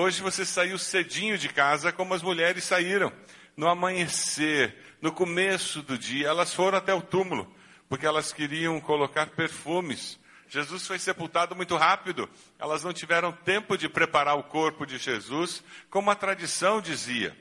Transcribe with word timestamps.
Hoje 0.00 0.22
você 0.22 0.44
saiu 0.44 0.78
cedinho 0.78 1.36
de 1.36 1.48
casa, 1.48 1.90
como 1.90 2.14
as 2.14 2.22
mulheres 2.22 2.62
saíram. 2.62 3.12
No 3.56 3.66
amanhecer, 3.66 4.76
no 5.02 5.10
começo 5.10 5.82
do 5.82 5.98
dia, 5.98 6.28
elas 6.28 6.54
foram 6.54 6.78
até 6.78 6.94
o 6.94 7.02
túmulo, 7.02 7.52
porque 7.88 8.06
elas 8.06 8.32
queriam 8.32 8.80
colocar 8.80 9.26
perfumes. 9.30 10.16
Jesus 10.48 10.86
foi 10.86 11.00
sepultado 11.00 11.56
muito 11.56 11.76
rápido. 11.76 12.30
Elas 12.60 12.84
não 12.84 12.92
tiveram 12.92 13.32
tempo 13.32 13.76
de 13.76 13.88
preparar 13.88 14.38
o 14.38 14.44
corpo 14.44 14.86
de 14.86 14.98
Jesus, 14.98 15.64
como 15.90 16.12
a 16.12 16.14
tradição 16.14 16.80
dizia. 16.80 17.36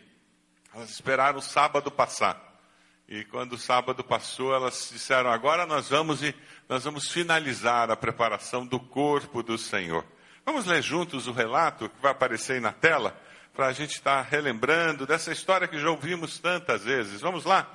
Elas 0.74 0.90
esperaram 0.90 1.38
o 1.38 1.44
sábado 1.44 1.92
passar. 1.92 2.60
E 3.08 3.24
quando 3.26 3.54
o 3.54 3.60
sábado 3.60 4.04
passou, 4.04 4.52
elas 4.52 4.90
disseram: 4.92 5.30
agora 5.30 5.68
nós 5.68 5.90
vamos 5.90 6.24
e 6.24 6.34
nós 6.68 6.86
vamos 6.86 7.08
finalizar 7.12 7.92
a 7.92 7.96
preparação 7.96 8.66
do 8.66 8.80
corpo 8.80 9.44
do 9.44 9.60
Senhor. 9.60 10.04
Vamos 10.48 10.66
ler 10.66 10.82
juntos 10.82 11.28
o 11.28 11.34
relato 11.34 11.90
que 11.90 12.02
vai 12.02 12.14
aparecer 12.14 12.54
aí 12.54 12.62
na 12.62 12.72
tela, 12.72 13.14
para 13.54 13.68
a 13.68 13.74
gente 13.74 13.96
estar 13.96 14.24
tá 14.24 14.30
relembrando 14.30 15.06
dessa 15.06 15.30
história 15.30 15.68
que 15.68 15.78
já 15.78 15.90
ouvimos 15.90 16.40
tantas 16.40 16.86
vezes. 16.86 17.20
Vamos 17.20 17.44
lá? 17.44 17.70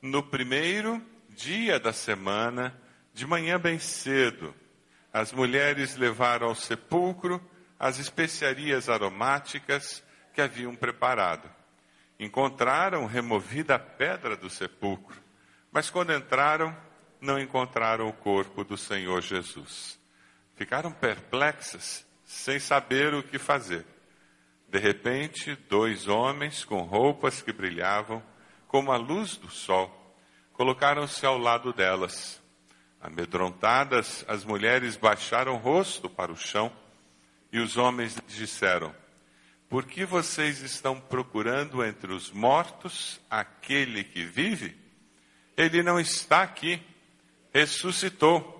No 0.00 0.22
primeiro 0.22 1.02
dia 1.28 1.78
da 1.78 1.92
semana, 1.92 2.74
de 3.12 3.26
manhã 3.26 3.60
bem 3.60 3.78
cedo, 3.78 4.54
as 5.12 5.30
mulheres 5.30 5.96
levaram 5.96 6.48
ao 6.48 6.54
sepulcro 6.54 7.38
as 7.78 7.98
especiarias 7.98 8.88
aromáticas 8.88 10.02
que 10.32 10.40
haviam 10.40 10.74
preparado. 10.74 11.46
Encontraram 12.18 13.04
removida 13.04 13.74
a 13.74 13.78
pedra 13.78 14.38
do 14.38 14.48
sepulcro, 14.48 15.20
mas 15.70 15.90
quando 15.90 16.14
entraram, 16.14 16.74
não 17.20 17.38
encontraram 17.38 18.08
o 18.08 18.12
corpo 18.14 18.64
do 18.64 18.78
Senhor 18.78 19.20
Jesus. 19.20 20.00
Ficaram 20.54 20.90
perplexas 20.90 22.05
sem 22.26 22.58
saber 22.58 23.14
o 23.14 23.22
que 23.22 23.38
fazer. 23.38 23.86
De 24.68 24.78
repente, 24.78 25.54
dois 25.70 26.08
homens 26.08 26.64
com 26.64 26.82
roupas 26.82 27.40
que 27.40 27.52
brilhavam 27.52 28.20
como 28.66 28.90
a 28.90 28.96
luz 28.96 29.36
do 29.36 29.48
sol 29.48 30.02
colocaram-se 30.52 31.24
ao 31.24 31.38
lado 31.38 31.72
delas. 31.72 32.42
Amedrontadas, 33.00 34.24
as 34.26 34.44
mulheres 34.44 34.96
baixaram 34.96 35.54
o 35.54 35.58
rosto 35.58 36.10
para 36.10 36.32
o 36.32 36.36
chão 36.36 36.72
e 37.52 37.60
os 37.60 37.76
homens 37.76 38.20
disseram: 38.26 38.92
Por 39.68 39.84
que 39.84 40.04
vocês 40.04 40.60
estão 40.62 41.00
procurando 41.00 41.84
entre 41.84 42.12
os 42.12 42.32
mortos 42.32 43.20
aquele 43.30 44.02
que 44.02 44.24
vive? 44.24 44.76
Ele 45.56 45.82
não 45.82 46.00
está 46.00 46.42
aqui, 46.42 46.82
ressuscitou. 47.54 48.54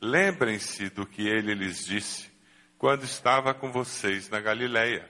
Lembrem-se 0.00 0.88
do 0.88 1.04
que 1.06 1.28
ele 1.28 1.54
lhes 1.54 1.84
disse 1.84 2.33
quando 2.84 3.04
estava 3.04 3.54
com 3.54 3.72
vocês 3.72 4.28
na 4.28 4.38
Galileia. 4.40 5.08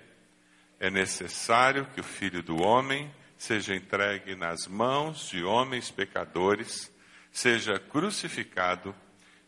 É 0.78 0.89
necessário 0.89 1.84
que 1.86 2.00
o 2.00 2.05
filho 2.05 2.41
do 2.41 2.62
homem 2.62 3.12
seja 3.36 3.75
entregue 3.75 4.36
nas 4.36 4.69
mãos 4.69 5.28
de 5.28 5.42
homens 5.42 5.91
pecadores, 5.91 6.89
seja 7.33 7.77
crucificado 7.81 8.94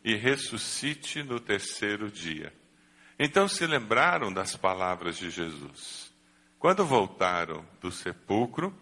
e 0.03 0.13
ressuscite 0.13 1.23
no 1.23 1.39
terceiro 1.39 2.11
dia. 2.11 2.53
Então 3.17 3.47
se 3.47 3.65
lembraram 3.65 4.33
das 4.33 4.57
palavras 4.57 5.15
de 5.15 5.29
Jesus. 5.29 6.13
Quando 6.59 6.85
voltaram 6.85 7.65
do 7.79 7.93
sepulcro, 7.93 8.77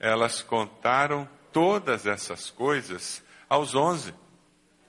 elas 0.00 0.42
contaram 0.42 1.28
todas 1.52 2.06
essas 2.06 2.50
coisas 2.50 3.22
aos 3.48 3.76
onze 3.76 4.12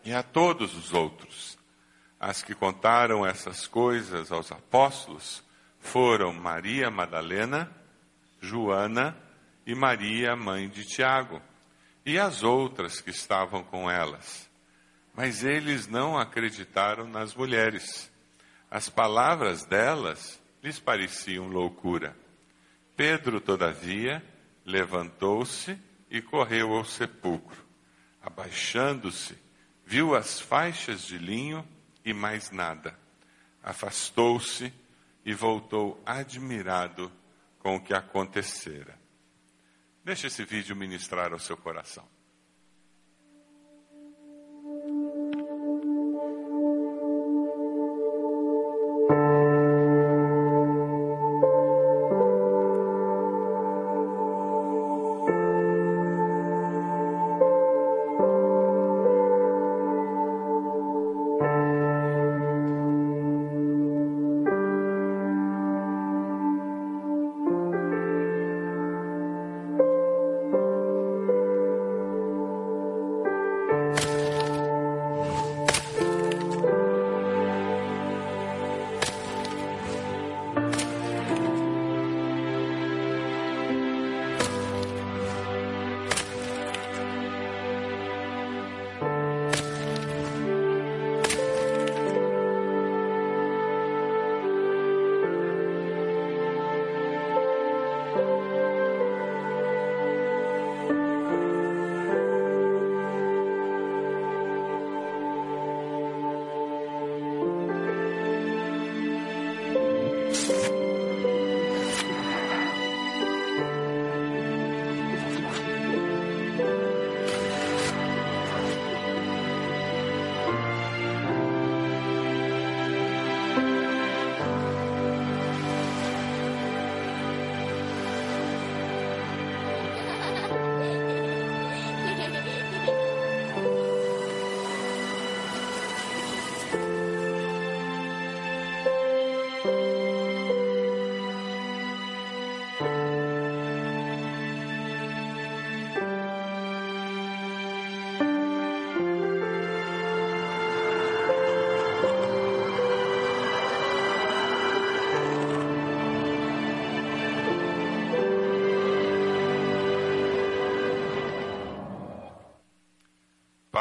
e 0.04 0.12
a 0.12 0.24
todos 0.24 0.76
os 0.76 0.92
outros. 0.92 1.61
As 2.24 2.44
que 2.44 2.54
contaram 2.54 3.26
essas 3.26 3.66
coisas 3.66 4.32
aos 4.32 4.52
apóstolos 4.52 5.44
foram 5.80 6.32
Maria 6.32 6.92
Madalena, 6.92 7.68
Joana 8.40 9.18
e 9.66 9.74
Maria, 9.74 10.36
mãe 10.36 10.70
de 10.70 10.86
Tiago, 10.86 11.42
e 12.06 12.20
as 12.20 12.44
outras 12.44 13.02
que 13.02 13.10
estavam 13.10 13.64
com 13.64 13.90
elas. 13.90 14.48
Mas 15.16 15.44
eles 15.44 15.88
não 15.88 16.16
acreditaram 16.16 17.08
nas 17.08 17.34
mulheres. 17.34 18.12
As 18.70 18.88
palavras 18.88 19.66
delas 19.66 20.40
lhes 20.62 20.80
pareciam 20.80 21.48
loucura. 21.48 22.16
Pedro, 22.96 23.42
todavia, 23.42 24.24
levantou-se 24.64 25.76
e 26.08 26.22
correu 26.22 26.76
ao 26.76 26.86
sepulcro. 26.86 27.66
Abaixando-se, 28.22 29.36
viu 29.84 30.16
as 30.16 30.40
faixas 30.40 31.02
de 31.02 31.18
linho 31.18 31.68
e 32.04 32.14
mais 32.14 32.52
nada. 32.52 32.98
Afastou-se 33.64 34.74
e 35.24 35.34
voltou 35.34 36.02
admirado 36.06 37.12
com 37.60 37.76
o 37.76 37.82
que 37.82 37.94
acontecera. 37.94 39.00
Deixe 40.04 40.28
esse 40.28 40.44
vídeo 40.44 40.76
ministrar 40.76 41.32
ao 41.32 41.40
seu 41.40 41.56
coração. 41.56 42.08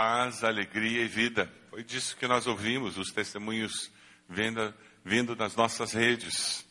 Paz, 0.00 0.43
alegria 0.43 1.02
e 1.02 1.06
vida. 1.06 1.52
Foi 1.69 1.85
disso 1.85 2.17
que 2.17 2.26
nós 2.26 2.47
ouvimos, 2.47 2.97
os 2.97 3.12
testemunhos 3.12 3.93
vindo, 4.26 4.73
vindo 5.05 5.37
nas 5.37 5.55
nossas 5.55 5.93
redes. 5.93 6.67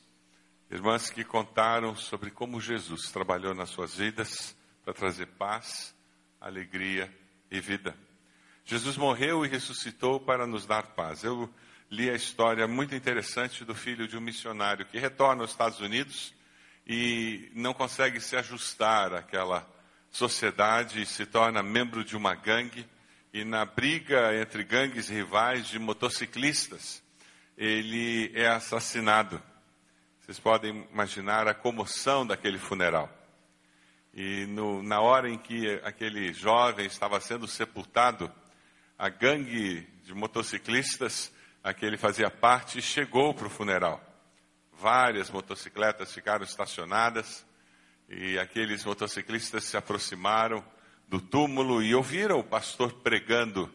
Irmãs 0.72 1.12
que 1.12 1.24
contaram 1.24 1.96
sobre 1.96 2.32
como 2.32 2.60
Jesus 2.60 3.12
trabalhou 3.12 3.54
nas 3.54 3.70
suas 3.70 3.96
vidas 3.96 4.58
para 4.84 4.96
trazer 4.96 5.28
paz, 5.28 5.94
alegria 6.42 7.16
e 7.52 7.62
vida. 7.62 7.96
Jesus 8.66 8.98
morreu 8.98 9.46
e 9.46 9.48
ressuscitou 9.48 10.20
para 10.20 10.48
nos 10.48 10.66
dar 10.66 10.96
paz. 10.96 11.24
Eu 11.24 11.48
li 11.88 12.10
a 12.10 12.16
história 12.16 12.68
muito 12.68 12.96
interessante 12.96 13.64
do 13.64 13.76
filho 13.76 14.08
de 14.08 14.18
um 14.18 14.22
missionário 14.22 14.88
que 14.88 14.98
retorna 14.98 15.44
aos 15.44 15.52
Estados 15.52 15.80
Unidos 15.80 16.34
e 16.84 17.52
não 17.54 17.76
consegue 17.76 18.20
se 18.20 18.36
ajustar 18.36 19.14
àquela 19.14 19.72
sociedade, 20.10 21.06
se 21.06 21.28
torna 21.28 21.62
membro 21.62 22.04
de 22.04 22.18
uma 22.18 22.34
gangue 22.34 22.90
e 23.34 23.44
na 23.44 23.64
briga 23.64 24.36
entre 24.36 24.64
gangues 24.64 25.08
rivais 25.08 25.68
de 25.68 25.78
motociclistas, 25.78 27.04
ele 27.58 28.32
é 28.34 28.48
assassinado. 28.48 29.42
Vocês 30.20 30.40
podem 30.40 30.88
imaginar 30.92 31.48
a 31.48 31.54
comoção 31.54 32.26
daquele 32.26 32.58
funeral. 32.58 33.10
E 34.14 34.46
no, 34.48 34.82
na 34.82 35.00
hora 35.00 35.30
em 35.30 35.38
que 35.38 35.80
aquele 35.84 36.34
jovem 36.34 36.88
estava 36.88 37.20
sendo 37.20 37.48
sepultado, 37.48 38.32
a 38.98 39.10
gangue 39.10 39.82
de 40.04 40.14
motociclistas 40.14 41.32
a 41.64 41.74
que 41.74 41.86
ele 41.86 41.98
fazia 41.98 42.32
parte 42.32 42.82
chegou 42.82 43.34
para 43.34 43.48
o 43.48 43.50
funeral. 43.50 44.04
Várias 44.74 45.30
motocicletas 45.30 46.14
ficaram 46.14 46.44
estacionadas 46.44 47.46
e 48.08 48.40
aqueles 48.40 48.84
motociclistas 48.84 49.66
se 49.66 49.78
aproximaram 49.78 50.64
do 51.10 51.20
túmulo 51.20 51.82
e 51.82 51.94
ouviram 51.96 52.40
o 52.40 52.44
pastor 52.44 52.94
pregando 52.94 53.70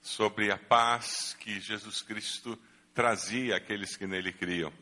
sobre 0.00 0.52
a 0.52 0.56
paz 0.56 1.36
que 1.40 1.60
Jesus 1.60 2.00
Cristo 2.00 2.56
trazia 2.94 3.56
àqueles 3.56 3.96
que 3.96 4.06
nele 4.06 4.32
criam. 4.32 4.72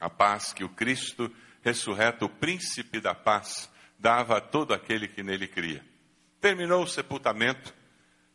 A 0.00 0.10
paz 0.10 0.52
que 0.52 0.64
o 0.64 0.68
Cristo 0.68 1.32
ressurreto, 1.62 2.24
o 2.24 2.28
príncipe 2.28 3.00
da 3.00 3.14
paz, 3.14 3.70
dava 3.98 4.38
a 4.38 4.40
todo 4.40 4.74
aquele 4.74 5.06
que 5.06 5.22
nele 5.22 5.46
cria. 5.46 5.84
Terminou 6.40 6.82
o 6.82 6.88
sepultamento, 6.88 7.72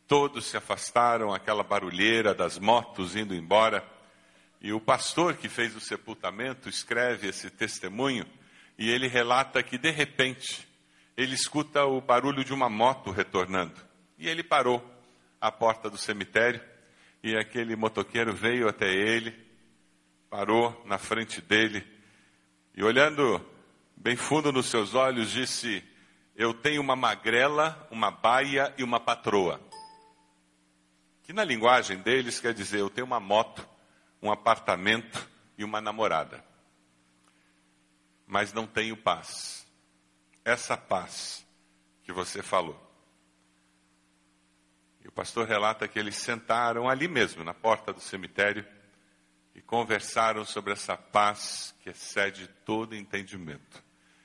todos 0.06 0.46
se 0.46 0.56
afastaram, 0.56 1.32
aquela 1.32 1.62
barulheira 1.62 2.34
das 2.34 2.58
motos 2.58 3.14
indo 3.14 3.34
embora, 3.34 3.86
e 4.60 4.72
o 4.72 4.80
pastor 4.80 5.36
que 5.36 5.48
fez 5.48 5.76
o 5.76 5.80
sepultamento 5.80 6.70
escreve 6.70 7.28
esse 7.28 7.50
testemunho 7.50 8.26
e 8.78 8.90
ele 8.90 9.06
relata 9.06 9.62
que 9.62 9.78
de 9.78 9.90
repente 9.90 10.66
ele 11.16 11.34
escuta 11.34 11.84
o 11.84 12.00
barulho 12.00 12.44
de 12.44 12.52
uma 12.52 12.68
moto 12.68 13.10
retornando. 13.10 13.80
E 14.18 14.28
ele 14.28 14.42
parou 14.42 14.84
à 15.40 15.50
porta 15.50 15.88
do 15.88 15.96
cemitério 15.96 16.60
e 17.22 17.36
aquele 17.36 17.76
motoqueiro 17.76 18.34
veio 18.34 18.68
até 18.68 18.92
ele, 18.92 19.34
parou 20.28 20.82
na 20.86 20.98
frente 20.98 21.40
dele 21.40 21.86
e 22.74 22.82
olhando 22.82 23.44
bem 23.96 24.16
fundo 24.16 24.50
nos 24.50 24.66
seus 24.66 24.94
olhos 24.94 25.30
disse: 25.30 25.84
Eu 26.34 26.52
tenho 26.52 26.80
uma 26.80 26.96
magrela, 26.96 27.86
uma 27.90 28.10
baia 28.10 28.74
e 28.76 28.82
uma 28.82 28.98
patroa. 28.98 29.60
Que 31.22 31.32
na 31.32 31.44
linguagem 31.44 31.98
deles 31.98 32.40
quer 32.40 32.52
dizer: 32.52 32.80
Eu 32.80 32.90
tenho 32.90 33.06
uma 33.06 33.20
moto, 33.20 33.66
um 34.20 34.32
apartamento 34.32 35.28
e 35.56 35.62
uma 35.62 35.80
namorada. 35.80 36.44
Mas 38.26 38.52
não 38.52 38.66
tenho 38.66 38.96
paz 38.96 39.63
essa 40.44 40.76
paz 40.76 41.46
que 42.02 42.12
você 42.12 42.42
falou. 42.42 42.80
E 45.02 45.08
o 45.08 45.12
pastor 45.12 45.46
relata 45.46 45.88
que 45.88 45.98
eles 45.98 46.16
sentaram 46.16 46.88
ali 46.88 47.08
mesmo, 47.08 47.44
na 47.44 47.54
porta 47.54 47.92
do 47.92 48.00
cemitério, 48.00 48.66
e 49.54 49.60
conversaram 49.60 50.44
sobre 50.44 50.72
essa 50.72 50.96
paz 50.96 51.74
que 51.80 51.90
excede 51.90 52.48
todo 52.64 52.94
entendimento. 52.94 53.82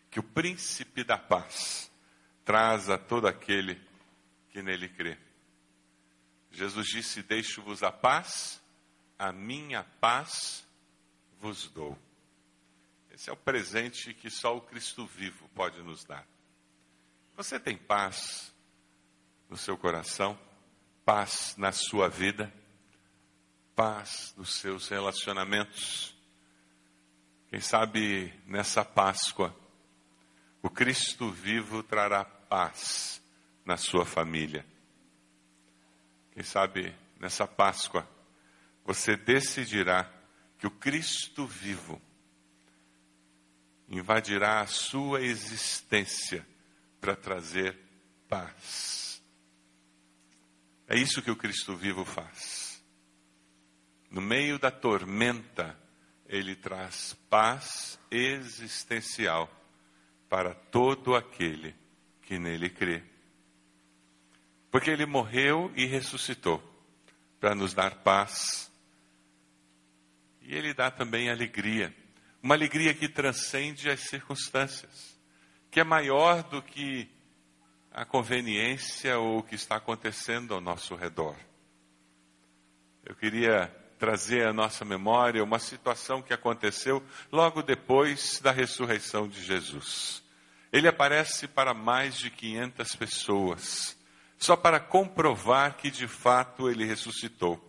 Que 0.09 0.19
o 0.19 0.23
príncipe 0.23 1.03
da 1.03 1.17
paz 1.17 1.91
traz 2.43 2.89
a 2.89 2.97
todo 2.97 3.27
aquele 3.27 3.79
que 4.49 4.61
nele 4.61 4.89
crê. 4.89 5.17
Jesus 6.51 6.87
disse: 6.87 7.21
Deixo-vos 7.21 7.83
a 7.83 7.91
paz, 7.91 8.61
a 9.19 9.31
minha 9.31 9.83
paz 9.99 10.65
vos 11.39 11.69
dou. 11.69 11.97
Esse 13.19 13.29
é 13.29 13.33
o 13.33 13.35
presente 13.35 14.13
que 14.13 14.29
só 14.29 14.55
o 14.55 14.61
Cristo 14.61 15.05
vivo 15.05 15.49
pode 15.49 15.83
nos 15.83 16.05
dar. 16.05 16.25
Você 17.35 17.59
tem 17.59 17.75
paz 17.75 18.55
no 19.49 19.57
seu 19.57 19.77
coração, 19.77 20.39
paz 21.03 21.53
na 21.57 21.73
sua 21.73 22.07
vida, 22.07 22.49
paz 23.75 24.33
nos 24.37 24.53
seus 24.53 24.87
relacionamentos. 24.87 26.15
Quem 27.49 27.59
sabe 27.59 28.33
nessa 28.45 28.85
Páscoa, 28.85 29.53
o 30.61 30.69
Cristo 30.69 31.29
vivo 31.29 31.83
trará 31.83 32.23
paz 32.23 33.21
na 33.65 33.75
sua 33.75 34.05
família. 34.05 34.65
Quem 36.31 36.41
sabe 36.43 36.95
nessa 37.19 37.45
Páscoa, 37.45 38.09
você 38.85 39.17
decidirá 39.17 40.09
que 40.57 40.65
o 40.65 40.71
Cristo 40.71 41.45
vivo 41.45 42.01
invadirá 43.89 44.61
a 44.61 44.67
sua 44.67 45.21
existência 45.21 46.45
para 47.01 47.15
trazer 47.15 47.77
paz. 48.27 49.21
É 50.87 50.95
isso 50.95 51.21
que 51.21 51.31
o 51.31 51.35
Cristo 51.35 51.75
vivo 51.75 52.05
faz. 52.05 52.83
No 54.11 54.21
meio 54.21 54.59
da 54.59 54.71
tormenta, 54.71 55.77
ele 56.27 56.55
traz 56.55 57.15
paz 57.29 57.99
existencial 58.11 59.49
para 60.27 60.53
todo 60.53 61.15
aquele 61.15 61.75
que 62.21 62.37
nele 62.37 62.69
crê. 62.69 63.03
Porque 64.71 64.91
ele 64.91 65.05
morreu 65.05 65.71
e 65.75 65.85
ressuscitou 65.85 66.63
para 67.39 67.55
nos 67.55 67.73
dar 67.73 67.95
paz. 68.03 68.71
E 70.41 70.53
ele 70.53 70.73
dá 70.73 70.91
também 70.91 71.29
alegria 71.29 71.95
uma 72.41 72.55
alegria 72.55 72.93
que 72.93 73.07
transcende 73.07 73.89
as 73.89 74.01
circunstâncias, 74.01 75.19
que 75.69 75.79
é 75.79 75.83
maior 75.83 76.43
do 76.43 76.61
que 76.61 77.09
a 77.91 78.05
conveniência 78.05 79.17
ou 79.19 79.39
o 79.39 79.43
que 79.43 79.55
está 79.55 79.75
acontecendo 79.75 80.53
ao 80.53 80.61
nosso 80.61 80.95
redor. 80.95 81.35
Eu 83.05 83.15
queria 83.15 83.73
trazer 83.97 84.47
à 84.47 84.53
nossa 84.53 84.85
memória 84.85 85.43
uma 85.43 85.59
situação 85.59 86.21
que 86.21 86.33
aconteceu 86.33 87.03
logo 87.31 87.61
depois 87.61 88.39
da 88.39 88.51
ressurreição 88.51 89.27
de 89.27 89.43
Jesus. 89.43 90.23
Ele 90.71 90.87
aparece 90.87 91.47
para 91.47 91.73
mais 91.73 92.17
de 92.17 92.29
500 92.29 92.95
pessoas, 92.95 93.97
só 94.37 94.55
para 94.55 94.79
comprovar 94.79 95.75
que 95.75 95.91
de 95.91 96.07
fato 96.07 96.69
ele 96.69 96.85
ressuscitou. 96.85 97.68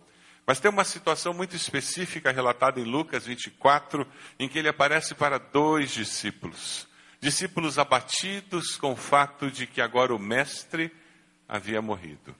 Mas 0.51 0.59
tem 0.59 0.69
uma 0.69 0.83
situação 0.83 1.33
muito 1.33 1.55
específica 1.55 2.29
relatada 2.29 2.77
em 2.77 2.83
Lucas 2.83 3.25
24, 3.25 4.05
em 4.37 4.49
que 4.49 4.59
ele 4.59 4.67
aparece 4.67 5.15
para 5.15 5.37
dois 5.37 5.91
discípulos. 5.91 6.89
Discípulos 7.21 7.79
abatidos 7.79 8.75
com 8.75 8.91
o 8.91 8.97
fato 8.97 9.49
de 9.49 9.65
que 9.65 9.79
agora 9.79 10.13
o 10.13 10.19
Mestre 10.19 10.91
havia 11.47 11.81
morrido. 11.81 12.35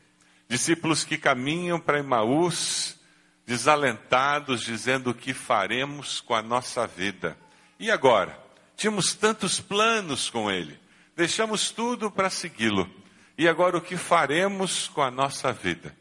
Discípulos 0.50 1.06
que 1.06 1.18
caminham 1.18 1.80
para 1.80 2.00
Emaús, 2.00 3.00
desalentados, 3.48 4.60
dizendo 4.62 5.12
o 5.12 5.16
que 5.16 5.34
faremos 5.34 6.20
com 6.20 6.36
a 6.36 6.42
nossa 6.42 6.86
vida. 6.86 7.38
E 7.80 7.90
agora? 7.90 8.38
Tínhamos 8.76 9.16
tantos 9.16 9.62
planos 9.62 10.30
com 10.30 10.52
ele, 10.52 10.78
deixamos 11.16 11.72
tudo 11.72 12.12
para 12.12 12.30
segui-lo. 12.30 12.94
E 13.38 13.48
agora 13.48 13.78
o 13.78 13.82
que 13.82 13.96
faremos 13.96 14.90
com 14.90 15.02
a 15.02 15.10
nossa 15.10 15.54
vida? 15.54 16.01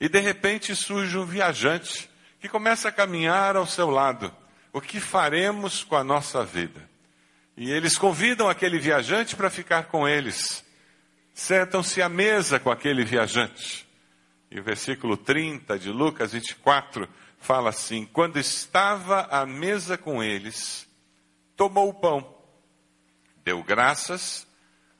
E 0.00 0.08
de 0.08 0.20
repente 0.20 0.74
surge 0.76 1.18
um 1.18 1.24
viajante 1.24 2.08
que 2.40 2.48
começa 2.48 2.88
a 2.88 2.92
caminhar 2.92 3.56
ao 3.56 3.66
seu 3.66 3.90
lado. 3.90 4.34
O 4.72 4.80
que 4.80 5.00
faremos 5.00 5.82
com 5.82 5.96
a 5.96 6.04
nossa 6.04 6.44
vida? 6.44 6.88
E 7.56 7.70
eles 7.70 7.98
convidam 7.98 8.48
aquele 8.48 8.78
viajante 8.78 9.34
para 9.34 9.50
ficar 9.50 9.84
com 9.84 10.06
eles. 10.06 10.64
Sentam-se 11.34 12.00
à 12.00 12.08
mesa 12.08 12.60
com 12.60 12.70
aquele 12.70 13.04
viajante. 13.04 13.88
E 14.50 14.60
o 14.60 14.62
versículo 14.62 15.16
30 15.16 15.78
de 15.78 15.90
Lucas 15.90 16.32
24 16.32 17.08
fala 17.38 17.70
assim: 17.70 18.06
Quando 18.06 18.38
estava 18.38 19.22
à 19.22 19.44
mesa 19.44 19.98
com 19.98 20.22
eles, 20.22 20.88
tomou 21.56 21.88
o 21.88 21.94
pão, 21.94 22.36
deu 23.44 23.62
graças, 23.64 24.46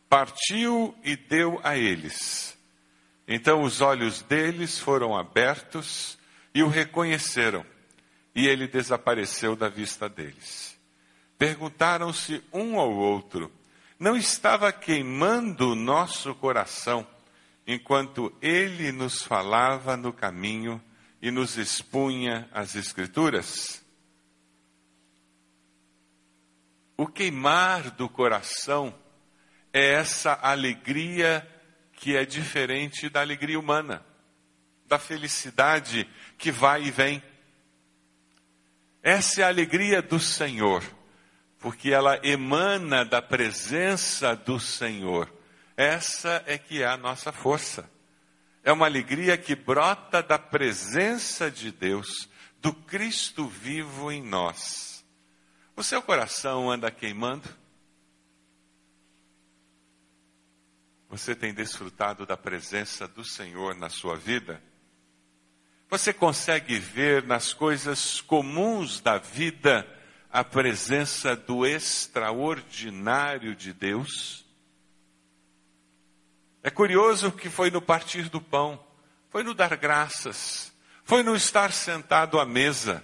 partiu 0.09 0.97
e 1.05 1.17
deu 1.17 1.61
a 1.63 1.77
eles 1.77 2.58
então 3.29 3.63
os 3.63 3.83
olhos 3.83 4.23
deles 4.23 4.79
foram 4.79 5.15
abertos 5.15 6.19
e 6.55 6.63
o 6.63 6.69
reconheceram, 6.69 7.65
e 8.35 8.49
ele 8.49 8.67
desapareceu 8.67 9.55
da 9.55 9.69
vista 9.69 10.09
deles. 10.09 10.79
Perguntaram-se 11.37 12.43
um 12.51 12.81
ao 12.81 12.91
outro: 12.91 13.53
não 14.01 14.17
estava 14.17 14.73
queimando 14.73 15.73
o 15.73 15.75
nosso 15.75 16.35
coração 16.37 17.07
enquanto 17.67 18.35
ele 18.41 18.91
nos 18.93 19.23
falava 19.23 19.95
no 19.95 20.11
caminho 20.11 20.83
e 21.21 21.31
nos 21.31 21.59
expunha 21.59 22.49
as 22.51 22.75
Escrituras? 22.75 23.85
O 26.97 27.07
queimar 27.07 27.91
do 27.91 28.09
coração 28.09 28.93
é 29.73 29.93
essa 29.93 30.33
alegria 30.33 31.47
que 31.99 32.17
é 32.17 32.25
diferente 32.25 33.09
da 33.09 33.21
alegria 33.21 33.59
humana, 33.59 34.05
da 34.87 34.99
felicidade 34.99 36.09
que 36.39 36.51
vai 36.51 36.85
e 36.85 36.91
vem. 36.91 37.23
Essa 39.03 39.41
é 39.41 39.45
a 39.45 39.49
alegria 39.49 40.01
do 40.01 40.21
Senhor, 40.21 40.83
porque 41.59 41.91
ela 41.91 42.21
emana 42.25 43.05
da 43.05 43.21
presença 43.21 44.37
do 44.37 44.61
Senhor. 44.61 45.33
Essa 45.77 46.43
é 46.47 46.57
que 46.57 46.83
é 46.83 46.87
a 46.87 46.97
nossa 46.97 47.33
força. 47.33 47.91
É 48.63 48.73
uma 48.73 48.87
alegria 48.87 49.37
que 49.37 49.55
brota 49.55 50.23
da 50.23 50.39
presença 50.39 51.51
de 51.51 51.73
Deus, 51.73 52.29
do 52.61 52.73
Cristo 52.73 53.47
vivo 53.47 54.11
em 54.11 54.23
nós. 54.23 55.05
O 55.75 55.83
seu 55.83 56.01
coração 56.01 56.71
anda 56.71 56.91
queimando? 56.91 57.49
Você 61.09 61.35
tem 61.35 61.55
desfrutado 61.55 62.27
da 62.27 62.37
presença 62.37 63.09
do 63.09 63.25
Senhor 63.25 63.75
na 63.75 63.89
sua 63.89 64.15
vida? 64.15 64.63
Você 65.89 66.13
consegue 66.13 66.79
ver 66.79 67.23
nas 67.23 67.55
coisas 67.55 68.21
comuns 68.21 69.01
da 69.01 69.17
vida 69.17 69.89
a 70.31 70.45
presença 70.45 71.35
do 71.35 71.65
extraordinário 71.65 73.55
de 73.55 73.73
Deus? 73.73 74.45
É 76.63 76.69
curioso 76.69 77.33
que 77.33 77.49
foi 77.49 77.71
no 77.71 77.81
partir 77.81 78.29
do 78.29 78.41
pão, 78.41 78.79
foi 79.31 79.43
no 79.43 79.55
dar 79.55 79.75
graças, 79.77 80.71
foi 81.05 81.23
no 81.23 81.35
estar 81.35 81.73
sentado 81.73 82.39
à 82.39 82.45
mesa. 82.45 83.03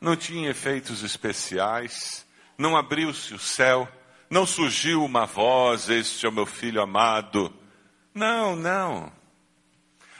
Não 0.00 0.16
tinha 0.16 0.50
efeitos 0.50 1.04
especiais, 1.04 2.26
não 2.58 2.76
abriu-se 2.76 3.32
o 3.32 3.38
céu, 3.38 3.88
não 4.32 4.46
surgiu 4.46 5.04
uma 5.04 5.26
voz, 5.26 5.90
este 5.90 6.24
é 6.24 6.28
o 6.30 6.32
meu 6.32 6.46
filho 6.46 6.80
amado. 6.80 7.54
Não, 8.14 8.56
não. 8.56 9.12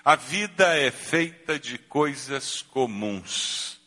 A 0.05 0.17
vida 0.17 0.77
é 0.77 0.91
feita 0.91 1.59
de 1.59 1.79
coisas 1.79 2.61
comuns. 2.61 3.81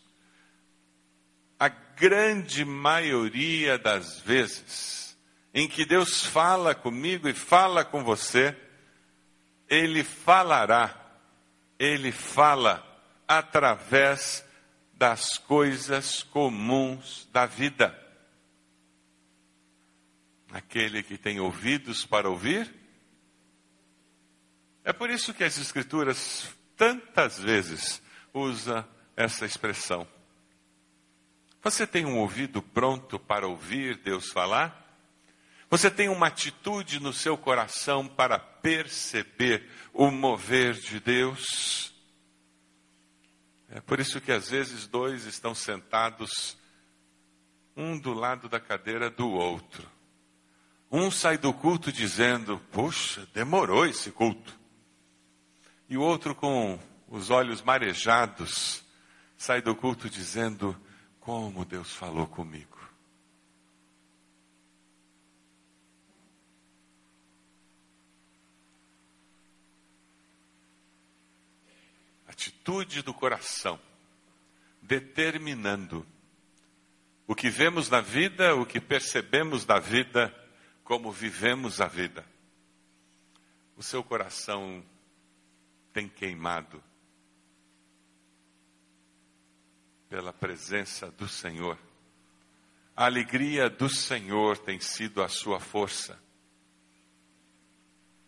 A 1.60 1.70
grande 1.70 2.66
maioria 2.66 3.78
das 3.78 4.20
vezes 4.20 5.16
em 5.54 5.68
que 5.68 5.86
Deus 5.86 6.26
fala 6.26 6.74
comigo 6.74 7.30
e 7.30 7.34
fala 7.34 7.86
com 7.86 8.04
você, 8.04 8.58
Ele 9.70 10.04
falará, 10.04 11.06
Ele 11.78 12.12
fala 12.12 12.84
através 13.28 14.44
das 14.92 15.38
coisas 15.38 16.24
comuns 16.24 17.30
da 17.32 17.46
vida. 17.46 18.05
Aquele 20.56 21.04
que 21.04 21.18
tem 21.18 21.38
ouvidos 21.38 22.06
para 22.06 22.30
ouvir. 22.30 22.74
É 24.86 24.94
por 24.94 25.10
isso 25.10 25.34
que 25.34 25.44
as 25.44 25.58
Escrituras 25.58 26.50
tantas 26.78 27.38
vezes 27.38 28.02
usa 28.34 28.88
essa 29.18 29.46
expressão. 29.46 30.08
Você 31.62 31.86
tem 31.86 32.06
um 32.06 32.20
ouvido 32.20 32.62
pronto 32.62 33.20
para 33.20 33.46
ouvir 33.46 33.98
Deus 33.98 34.30
falar? 34.30 34.98
Você 35.70 35.92
tem 35.92 36.08
uma 36.08 36.28
atitude 36.28 37.02
no 37.02 37.12
seu 37.12 37.38
coração 37.38 38.08
para 38.08 38.40
perceber 38.40 39.70
o 39.92 40.10
mover 40.10 40.76
de 40.76 41.02
Deus? 41.02 41.94
É 43.68 43.82
por 43.82 44.00
isso 44.00 44.22
que 44.22 44.32
às 44.32 44.52
vezes 44.52 44.88
dois 44.88 45.26
estão 45.26 45.54
sentados, 45.54 46.58
um 47.76 48.00
do 48.00 48.14
lado 48.14 48.48
da 48.48 48.62
cadeira 48.62 49.10
do 49.10 49.30
outro. 49.30 49.95
Um 50.92 51.10
sai 51.10 51.38
do 51.38 51.54
culto 51.54 51.92
dizendo: 51.92 52.60
Puxa, 52.72 53.28
demorou 53.34 53.86
esse 53.86 54.12
culto. 54.12 54.58
E 55.90 55.98
o 55.98 56.02
outro, 56.02 56.34
com 56.34 56.80
os 57.08 57.30
olhos 57.30 57.62
marejados, 57.62 58.84
sai 59.38 59.62
do 59.62 59.76
culto 59.76 60.10
dizendo: 60.10 60.80
Como 61.20 61.66
Deus 61.66 61.92
falou 61.92 62.28
comigo. 62.28 62.76
Atitude 72.28 73.02
do 73.02 73.14
coração, 73.14 73.80
determinando 74.82 76.06
o 77.28 77.34
que 77.34 77.50
vemos 77.50 77.90
na 77.90 78.02
vida, 78.02 78.56
o 78.56 78.66
que 78.66 78.80
percebemos 78.80 79.66
da 79.66 79.80
vida 79.80 80.34
como 80.86 81.12
vivemos 81.12 81.82
a 81.82 81.88
vida. 81.88 82.24
O 83.76 83.82
seu 83.82 84.04
coração 84.04 84.86
tem 85.92 86.08
queimado 86.08 86.82
pela 90.08 90.32
presença 90.32 91.10
do 91.10 91.28
Senhor. 91.28 91.78
A 92.96 93.06
alegria 93.06 93.68
do 93.68 93.90
Senhor 93.90 94.60
tem 94.60 94.80
sido 94.80 95.24
a 95.24 95.28
sua 95.28 95.60
força. 95.60 96.18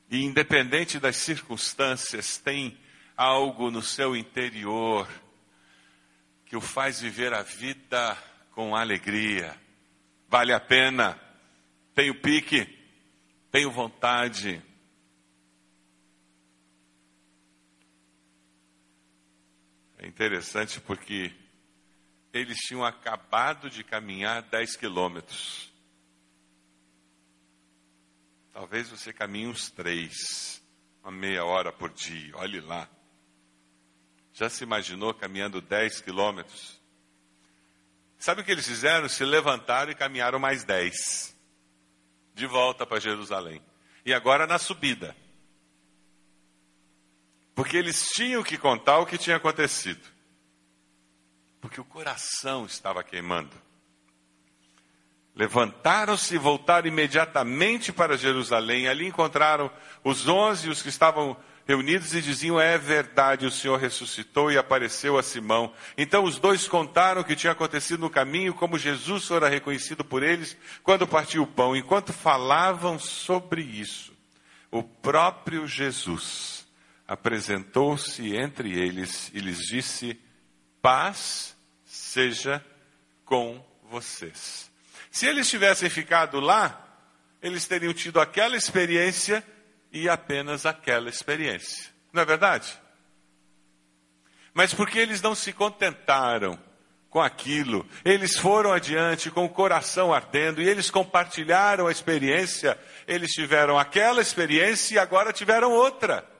E 0.09 0.23
independente 0.23 0.99
das 0.99 1.15
circunstâncias, 1.15 2.37
tem 2.39 2.75
algo 3.15 3.69
no 3.69 3.83
seu 3.83 4.15
interior 4.15 5.07
que 6.43 6.57
o 6.57 6.61
faz 6.61 7.01
viver 7.01 7.33
a 7.35 7.43
vida 7.43 8.17
com 8.51 8.75
alegria. 8.75 9.55
Vale 10.27 10.53
a 10.53 10.59
pena 10.59 11.26
tenho 11.97 12.13
pique, 12.13 12.63
tenho 13.49 13.71
vontade. 13.71 14.61
É 19.97 20.05
interessante 20.05 20.79
porque 20.79 21.33
eles 22.31 22.59
tinham 22.59 22.85
acabado 22.85 23.67
de 23.67 23.83
caminhar 23.83 24.43
10 24.43 24.75
quilômetros. 24.75 25.73
Talvez 28.53 28.91
você 28.91 29.11
caminhe 29.11 29.47
uns 29.47 29.71
três, 29.71 30.61
uma 31.01 31.11
meia 31.11 31.43
hora 31.45 31.71
por 31.71 31.89
dia, 31.89 32.37
olhe 32.37 32.61
lá. 32.61 32.87
Já 34.33 34.51
se 34.51 34.63
imaginou 34.63 35.15
caminhando 35.15 35.59
10 35.61 36.01
quilômetros? 36.01 36.79
Sabe 38.19 38.41
o 38.41 38.43
que 38.43 38.51
eles 38.51 38.67
fizeram? 38.67 39.09
Se 39.09 39.25
levantaram 39.25 39.91
e 39.91 39.95
caminharam 39.95 40.37
mais 40.37 40.63
10 40.63 41.36
de 42.37 42.45
volta 42.45 42.85
para 42.85 42.99
Jerusalém. 42.99 43.59
E 44.05 44.13
agora 44.13 44.45
na 44.45 44.59
subida. 44.59 45.15
Porque 47.55 47.75
eles 47.75 48.05
tinham 48.13 48.43
que 48.43 48.57
contar 48.57 48.99
o 48.99 49.05
que 49.07 49.17
tinha 49.17 49.37
acontecido. 49.37 50.07
Porque 51.59 51.81
o 51.81 51.83
coração 51.83 52.67
estava 52.67 53.03
queimando. 53.03 53.51
Levantaram-se 55.35 56.35
e 56.35 56.37
voltaram 56.37 56.87
imediatamente 56.87 57.91
para 57.91 58.15
Jerusalém. 58.15 58.87
Ali 58.87 59.07
encontraram 59.07 59.71
os 60.03 60.27
onze, 60.27 60.69
os 60.69 60.83
que 60.83 60.89
estavam 60.89 61.35
reunidos 61.67 62.13
e 62.15 62.21
diziam: 62.21 62.59
É 62.59 62.77
verdade, 62.77 63.45
o 63.45 63.51
Senhor 63.51 63.77
ressuscitou 63.77 64.51
e 64.51 64.57
apareceu 64.57 65.17
a 65.17 65.23
Simão. 65.23 65.73
Então 65.97 66.23
os 66.23 66.39
dois 66.39 66.67
contaram 66.67 67.21
o 67.21 67.25
que 67.25 67.35
tinha 67.35 67.51
acontecido 67.51 67.99
no 67.99 68.09
caminho, 68.09 68.53
como 68.53 68.79
Jesus 68.79 69.25
fora 69.25 69.49
reconhecido 69.49 70.03
por 70.03 70.23
eles 70.23 70.55
quando 70.81 71.05
partiu 71.05 71.43
o 71.43 71.47
pão. 71.47 71.75
Enquanto 71.75 72.13
falavam 72.13 72.97
sobre 72.97 73.61
isso, 73.61 74.13
o 74.71 74.81
próprio 74.81 75.67
Jesus 75.67 76.65
apresentou-se 77.05 78.35
entre 78.35 78.71
eles 78.71 79.29
e 79.33 79.39
lhes 79.39 79.59
disse: 79.59 80.17
Paz 80.81 81.55
seja 81.85 82.63
com 83.25 83.63
vocês. 83.89 84.71
Se 85.11 85.25
eles 85.25 85.49
tivessem 85.49 85.89
ficado 85.89 86.39
lá, 86.39 86.85
eles 87.41 87.65
teriam 87.65 87.93
tido 87.93 88.19
aquela 88.19 88.55
experiência 88.55 89.43
e 90.03 90.09
apenas 90.09 90.65
aquela 90.65 91.09
experiência. 91.09 91.91
Não 92.13 92.21
é 92.21 92.25
verdade? 92.25 92.77
Mas 94.53 94.73
porque 94.73 94.99
eles 94.99 95.21
não 95.21 95.35
se 95.35 95.53
contentaram 95.53 96.57
com 97.09 97.21
aquilo, 97.21 97.85
eles 98.03 98.37
foram 98.37 98.73
adiante 98.73 99.31
com 99.31 99.45
o 99.45 99.49
coração 99.49 100.13
ardendo 100.13 100.61
e 100.61 100.67
eles 100.67 100.89
compartilharam 100.89 101.87
a 101.87 101.91
experiência, 101.91 102.77
eles 103.07 103.31
tiveram 103.31 103.79
aquela 103.79 104.21
experiência 104.21 104.95
e 104.95 104.99
agora 104.99 105.31
tiveram 105.31 105.71
outra. 105.71 106.36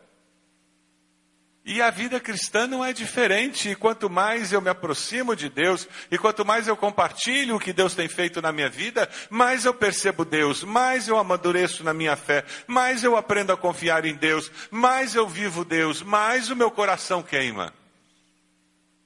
E 1.70 1.82
a 1.82 1.90
vida 1.90 2.18
cristã 2.18 2.66
não 2.66 2.84
é 2.84 2.94
diferente. 2.94 3.72
E 3.72 3.76
quanto 3.76 4.10
mais 4.10 4.54
eu 4.54 4.62
me 4.62 4.70
aproximo 4.70 5.36
de 5.36 5.50
Deus, 5.50 5.86
e 6.10 6.18
quanto 6.18 6.46
mais 6.46 6.66
eu 6.70 6.78
compartilho 6.78 7.58
o 7.58 7.60
que 7.60 7.74
Deus 7.74 7.94
tem 7.94 8.08
feito 8.08 8.42
na 8.42 8.54
minha 8.54 8.70
vida, 8.70 9.10
mais 9.30 9.66
eu 9.66 9.74
percebo 9.74 10.24
Deus, 10.24 10.64
mais 10.64 11.10
eu 11.10 11.18
amadureço 11.18 11.84
na 11.84 11.94
minha 11.94 12.16
fé, 12.16 12.46
mais 12.68 13.04
eu 13.04 13.18
aprendo 13.18 13.52
a 13.52 13.58
confiar 13.58 14.06
em 14.06 14.16
Deus, 14.16 14.50
mais 14.72 15.14
eu 15.14 15.28
vivo 15.28 15.66
Deus, 15.66 16.02
mais 16.02 16.50
o 16.50 16.56
meu 16.56 16.72
coração 16.72 17.22
queima. 17.22 17.74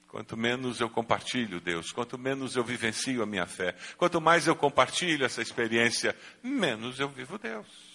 Quanto 0.06 0.36
menos 0.36 0.80
eu 0.80 0.88
compartilho 0.88 1.60
Deus, 1.60 1.90
quanto 1.90 2.16
menos 2.16 2.54
eu 2.54 2.62
vivencio 2.62 3.24
a 3.24 3.26
minha 3.26 3.46
fé, 3.46 3.74
quanto 3.96 4.20
mais 4.20 4.46
eu 4.46 4.54
compartilho 4.54 5.26
essa 5.26 5.42
experiência, 5.42 6.14
menos 6.40 7.00
eu 7.00 7.08
vivo 7.08 7.38
Deus. 7.38 7.91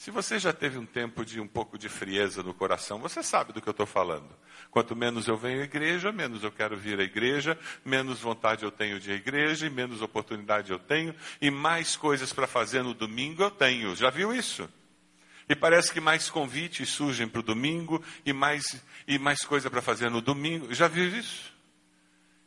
Se 0.00 0.10
você 0.10 0.38
já 0.38 0.50
teve 0.50 0.78
um 0.78 0.86
tempo 0.86 1.26
de 1.26 1.38
um 1.42 1.46
pouco 1.46 1.76
de 1.76 1.86
frieza 1.86 2.42
no 2.42 2.54
coração, 2.54 2.98
você 2.98 3.22
sabe 3.22 3.52
do 3.52 3.60
que 3.60 3.68
eu 3.68 3.72
estou 3.72 3.84
falando. 3.84 4.30
Quanto 4.70 4.96
menos 4.96 5.28
eu 5.28 5.36
venho 5.36 5.60
à 5.60 5.64
igreja, 5.64 6.10
menos 6.10 6.42
eu 6.42 6.50
quero 6.50 6.74
vir 6.74 6.98
à 6.98 7.02
igreja, 7.02 7.58
menos 7.84 8.18
vontade 8.18 8.64
eu 8.64 8.70
tenho 8.70 8.98
de 8.98 9.10
ir 9.10 9.12
à 9.12 9.16
igreja, 9.16 9.66
e 9.66 9.68
menos 9.68 10.00
oportunidade 10.00 10.72
eu 10.72 10.78
tenho, 10.78 11.14
e 11.38 11.50
mais 11.50 11.96
coisas 11.96 12.32
para 12.32 12.46
fazer 12.46 12.82
no 12.82 12.94
domingo 12.94 13.42
eu 13.42 13.50
tenho. 13.50 13.94
Já 13.94 14.08
viu 14.08 14.34
isso? 14.34 14.66
E 15.46 15.54
parece 15.54 15.92
que 15.92 16.00
mais 16.00 16.30
convites 16.30 16.88
surgem 16.88 17.28
para 17.28 17.40
o 17.40 17.42
domingo, 17.42 18.02
e 18.24 18.32
mais, 18.32 18.82
e 19.06 19.18
mais 19.18 19.44
coisa 19.44 19.68
para 19.68 19.82
fazer 19.82 20.08
no 20.08 20.22
domingo. 20.22 20.72
Já 20.72 20.88
viu 20.88 21.14
isso? 21.14 21.52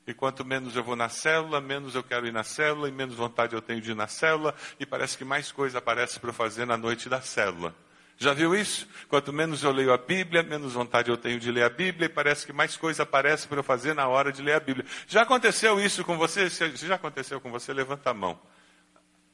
E 0.06 0.14
quanto 0.14 0.44
menos 0.44 0.76
eu 0.76 0.84
vou 0.84 0.96
na 0.96 1.08
célula, 1.08 1.62
menos 1.62 1.96
eu 1.96 2.04
quero 2.04 2.28
ir 2.28 2.34
na 2.34 2.44
célula, 2.44 2.90
e 2.90 2.92
menos 2.92 3.16
vontade 3.16 3.56
eu 3.56 3.62
tenho 3.62 3.80
de 3.80 3.92
ir 3.92 3.96
na 3.96 4.08
célula, 4.08 4.54
e 4.80 4.86
parece 4.86 5.18
que 5.18 5.24
mais 5.24 5.52
coisa 5.52 5.78
aparece 5.78 6.20
para 6.20 6.30
eu 6.30 6.34
fazer 6.34 6.66
na 6.66 6.76
noite 6.76 7.08
da 7.08 7.22
célula. 7.22 7.74
Já 8.18 8.34
viu 8.34 8.54
isso? 8.56 8.88
Quanto 9.08 9.32
menos 9.34 9.64
eu 9.64 9.72
leio 9.72 9.94
a 9.94 9.98
Bíblia, 9.98 10.44
menos 10.44 10.74
vontade 10.74 11.10
eu 11.10 11.18
tenho 11.18 11.40
de 11.40 11.52
ler 11.52 11.64
a 11.64 11.70
Bíblia, 11.70 12.06
e 12.06 12.10
parece 12.10 12.46
que 12.46 12.54
mais 12.54 12.76
coisa 12.76 13.04
aparece 13.04 13.48
para 13.48 13.60
eu 13.60 13.64
fazer 13.64 13.94
na 13.94 14.08
hora 14.08 14.32
de 14.32 14.42
ler 14.42 14.54
a 14.54 14.60
Bíblia. 14.60 14.86
Já 15.08 15.22
aconteceu 15.22 15.80
isso 15.80 16.04
com 16.04 16.18
você? 16.18 16.50
Se 16.50 16.76
já 16.86 16.96
aconteceu 16.96 17.40
com 17.40 17.50
você, 17.50 17.74
levanta 17.74 18.10
a 18.10 18.14
mão. 18.14 18.40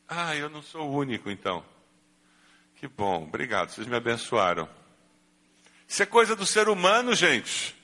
Ah, 0.07 0.35
eu 0.35 0.49
não 0.49 0.61
sou 0.61 0.89
o 0.89 0.95
único 0.95 1.29
então. 1.29 1.63
Que 2.75 2.88
bom, 2.88 3.23
obrigado, 3.23 3.71
vocês 3.71 3.85
me 3.88 3.95
abençoaram. 3.95 4.69
Isso 5.88 6.01
é 6.03 6.05
coisa 6.05 6.35
do 6.35 6.45
ser 6.45 6.69
humano, 6.69 7.13
gente. 7.15 7.75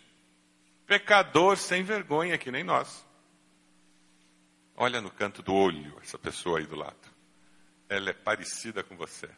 Pecador 0.85 1.57
sem 1.57 1.83
vergonha, 1.83 2.37
que 2.37 2.51
nem 2.51 2.63
nós. 2.63 3.05
Olha 4.75 5.01
no 5.01 5.09
canto 5.09 5.41
do 5.41 5.53
olho 5.53 5.97
essa 6.01 6.17
pessoa 6.17 6.59
aí 6.59 6.65
do 6.65 6.75
lado. 6.75 7.15
Ela 7.89 8.09
é 8.09 8.13
parecida 8.13 8.83
com 8.83 8.95
você. 8.95 9.29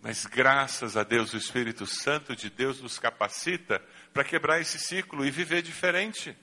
Mas 0.00 0.24
graças 0.24 0.96
a 0.96 1.02
Deus, 1.02 1.34
o 1.34 1.36
Espírito 1.36 1.84
Santo 1.84 2.36
de 2.36 2.48
Deus 2.48 2.80
nos 2.80 2.98
capacita 2.98 3.82
para 4.12 4.22
quebrar 4.22 4.60
esse 4.60 4.78
ciclo 4.78 5.26
e 5.26 5.30
viver 5.30 5.62
diferente. 5.62 6.36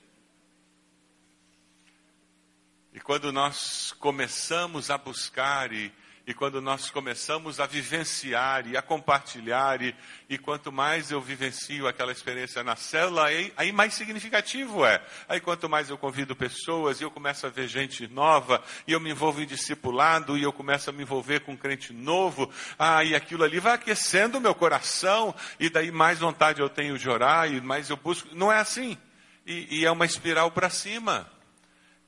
E 2.91 2.99
quando 2.99 3.31
nós 3.31 3.93
começamos 3.93 4.91
a 4.91 4.97
buscar 4.97 5.71
e 5.71 5.93
e 6.25 6.33
quando 6.33 6.61
nós 6.61 6.89
começamos 6.89 7.59
a 7.59 7.65
vivenciar 7.65 8.65
e 8.65 8.77
a 8.77 8.81
compartilhar, 8.81 9.81
e, 9.81 9.93
e 10.29 10.37
quanto 10.37 10.71
mais 10.71 11.11
eu 11.11 11.19
vivencio 11.19 11.85
aquela 11.85 12.13
experiência 12.13 12.63
na 12.63 12.77
célula, 12.77 13.25
aí, 13.25 13.51
aí, 13.57 13.73
mais 13.73 13.93
significativo 13.93 14.85
é. 14.85 15.01
Aí 15.27 15.41
quanto 15.41 15.67
mais 15.67 15.89
eu 15.89 15.97
convido 15.97 16.33
pessoas, 16.33 17.01
e 17.01 17.03
eu 17.03 17.11
começo 17.11 17.45
a 17.45 17.49
ver 17.49 17.67
gente 17.67 18.07
nova, 18.07 18.63
e 18.87 18.93
eu 18.93 19.01
me 19.01 19.11
envolvo 19.11 19.41
em 19.41 19.45
discipulado, 19.45 20.37
e 20.37 20.43
eu 20.43 20.53
começo 20.53 20.89
a 20.89 20.93
me 20.93 21.03
envolver 21.03 21.41
com 21.41 21.51
um 21.51 21.57
crente 21.57 21.91
novo, 21.91 22.49
ah, 22.79 23.03
e 23.03 23.13
aquilo 23.13 23.43
ali 23.43 23.59
vai 23.59 23.73
aquecendo 23.73 24.37
o 24.37 24.41
meu 24.41 24.55
coração, 24.55 25.35
e 25.59 25.69
daí 25.69 25.91
mais 25.91 26.19
vontade 26.19 26.61
eu 26.61 26.69
tenho 26.69 26.97
de 26.97 27.09
orar, 27.09 27.51
e 27.51 27.59
mais 27.59 27.89
eu 27.89 27.97
busco. 27.97 28.29
Não 28.33 28.49
é 28.49 28.59
assim. 28.59 28.97
E, 29.45 29.79
e 29.79 29.85
é 29.85 29.91
uma 29.91 30.05
espiral 30.05 30.51
para 30.51 30.69
cima 30.69 31.29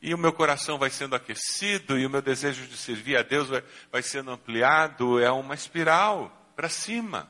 e 0.05 0.13
o 0.13 0.19
meu 0.19 0.31
coração 0.31 0.77
vai 0.77 0.91
sendo 0.91 1.15
aquecido, 1.15 1.97
e 1.97 2.05
o 2.05 2.09
meu 2.11 2.21
desejo 2.21 2.67
de 2.67 2.77
servir 2.77 3.17
a 3.17 3.23
Deus 3.23 3.49
vai, 3.49 3.63
vai 3.91 4.03
sendo 4.03 4.29
ampliado, 4.29 5.19
é 5.19 5.31
uma 5.31 5.55
espiral 5.55 6.53
para 6.55 6.69
cima. 6.69 7.27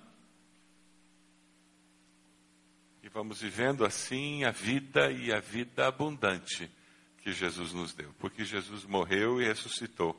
E 3.01 3.07
vamos 3.07 3.39
vivendo 3.39 3.85
assim 3.85 4.43
a 4.43 4.51
vida 4.51 5.09
e 5.09 5.31
a 5.31 5.39
vida 5.39 5.87
abundante 5.87 6.69
que 7.19 7.31
Jesus 7.31 7.71
nos 7.71 7.93
deu, 7.93 8.13
porque 8.19 8.43
Jesus 8.43 8.83
morreu 8.83 9.41
e 9.41 9.45
ressuscitou 9.45 10.13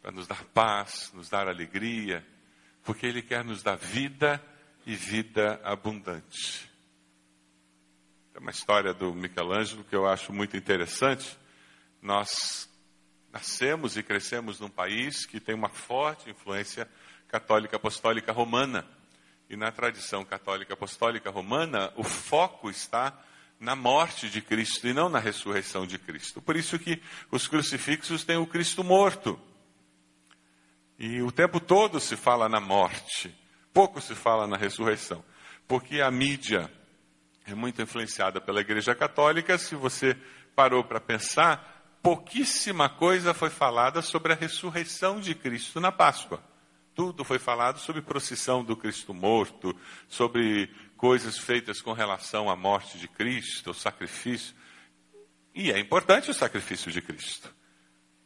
para 0.00 0.10
nos 0.10 0.26
dar 0.26 0.42
paz, 0.54 1.12
nos 1.12 1.28
dar 1.28 1.48
alegria, 1.48 2.26
porque 2.82 3.04
Ele 3.04 3.20
quer 3.20 3.44
nos 3.44 3.62
dar 3.62 3.76
vida 3.76 4.42
e 4.86 4.94
vida 4.96 5.60
abundante. 5.62 6.66
Tem 8.32 8.40
uma 8.40 8.50
história 8.50 8.94
do 8.94 9.12
Michelangelo 9.12 9.84
que 9.84 9.94
eu 9.94 10.06
acho 10.06 10.32
muito 10.32 10.56
interessante. 10.56 11.41
Nós 12.02 12.68
nascemos 13.32 13.96
e 13.96 14.02
crescemos 14.02 14.58
num 14.58 14.68
país 14.68 15.24
que 15.24 15.38
tem 15.38 15.54
uma 15.54 15.68
forte 15.68 16.28
influência 16.28 16.88
católica 17.28 17.76
apostólica 17.76 18.32
romana. 18.32 18.84
E 19.48 19.56
na 19.56 19.70
tradição 19.70 20.24
católica 20.24 20.74
apostólica 20.74 21.30
romana, 21.30 21.92
o 21.96 22.02
foco 22.02 22.68
está 22.68 23.16
na 23.60 23.76
morte 23.76 24.28
de 24.28 24.42
Cristo 24.42 24.88
e 24.88 24.92
não 24.92 25.08
na 25.08 25.20
ressurreição 25.20 25.86
de 25.86 25.96
Cristo. 25.96 26.42
Por 26.42 26.56
isso 26.56 26.78
que 26.78 27.00
os 27.30 27.46
crucifixos 27.46 28.24
têm 28.24 28.36
o 28.36 28.46
Cristo 28.46 28.82
morto. 28.82 29.38
E 30.98 31.22
o 31.22 31.30
tempo 31.30 31.60
todo 31.60 32.00
se 32.00 32.16
fala 32.16 32.48
na 32.48 32.60
morte, 32.60 33.34
pouco 33.72 34.00
se 34.00 34.14
fala 34.14 34.46
na 34.46 34.56
ressurreição, 34.56 35.24
porque 35.68 36.00
a 36.00 36.10
mídia 36.10 36.70
é 37.44 37.54
muito 37.54 37.80
influenciada 37.80 38.40
pela 38.40 38.60
Igreja 38.60 38.94
Católica. 38.94 39.56
Se 39.58 39.74
você 39.74 40.16
parou 40.54 40.84
para 40.84 41.00
pensar, 41.00 41.81
pouquíssima 42.02 42.88
coisa 42.88 43.32
foi 43.32 43.48
falada 43.48 44.02
sobre 44.02 44.32
a 44.32 44.36
ressurreição 44.36 45.20
de 45.20 45.34
Cristo 45.34 45.80
na 45.80 45.92
Páscoa. 45.92 46.42
Tudo 46.94 47.24
foi 47.24 47.38
falado 47.38 47.78
sobre 47.78 48.02
procissão 48.02 48.62
do 48.62 48.76
Cristo 48.76 49.14
morto, 49.14 49.74
sobre 50.08 50.68
coisas 50.96 51.38
feitas 51.38 51.80
com 51.80 51.92
relação 51.92 52.50
à 52.50 52.56
morte 52.56 52.98
de 52.98 53.08
Cristo, 53.08 53.70
o 53.70 53.74
sacrifício. 53.74 54.54
E 55.54 55.70
é 55.70 55.78
importante 55.78 56.30
o 56.30 56.34
sacrifício 56.34 56.90
de 56.90 57.00
Cristo. 57.00 57.54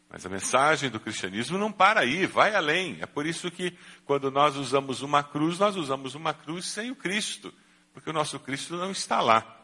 Mas 0.08 0.24
a 0.24 0.28
mensagem 0.28 0.88
do 0.88 0.98
cristianismo 0.98 1.58
não 1.58 1.70
para 1.70 2.00
aí, 2.00 2.26
vai 2.26 2.54
além. 2.54 2.96
É 3.00 3.06
por 3.06 3.26
isso 3.26 3.50
que 3.50 3.76
quando 4.04 4.30
nós 4.30 4.56
usamos 4.56 5.02
uma 5.02 5.22
cruz, 5.22 5.58
nós 5.58 5.76
usamos 5.76 6.14
uma 6.14 6.32
cruz 6.32 6.66
sem 6.66 6.90
o 6.90 6.96
Cristo, 6.96 7.52
porque 7.92 8.10
o 8.10 8.12
nosso 8.12 8.38
Cristo 8.40 8.76
não 8.76 8.90
está 8.90 9.20
lá. 9.20 9.55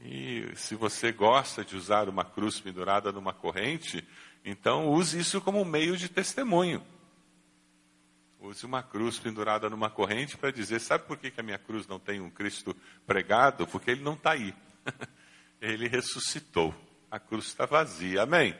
E 0.00 0.52
se 0.54 0.74
você 0.74 1.10
gosta 1.10 1.64
de 1.64 1.76
usar 1.76 2.08
uma 2.08 2.24
cruz 2.24 2.60
pendurada 2.60 3.10
numa 3.10 3.32
corrente, 3.32 4.06
então 4.44 4.88
use 4.88 5.18
isso 5.18 5.40
como 5.40 5.64
meio 5.64 5.96
de 5.96 6.08
testemunho. 6.08 6.84
Use 8.38 8.64
uma 8.64 8.82
cruz 8.82 9.18
pendurada 9.18 9.68
numa 9.68 9.90
corrente 9.90 10.36
para 10.36 10.52
dizer: 10.52 10.80
sabe 10.80 11.04
por 11.04 11.16
que, 11.16 11.30
que 11.30 11.40
a 11.40 11.42
minha 11.42 11.58
cruz 11.58 11.86
não 11.86 11.98
tem 11.98 12.20
um 12.20 12.30
Cristo 12.30 12.76
pregado? 13.06 13.66
Porque 13.66 13.90
ele 13.90 14.02
não 14.02 14.14
está 14.14 14.32
aí. 14.32 14.54
ele 15.60 15.88
ressuscitou. 15.88 16.74
A 17.10 17.18
cruz 17.18 17.46
está 17.46 17.66
vazia. 17.66 18.22
Amém? 18.22 18.56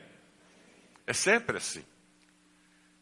É 1.05 1.13
sempre 1.13 1.57
assim. 1.57 1.85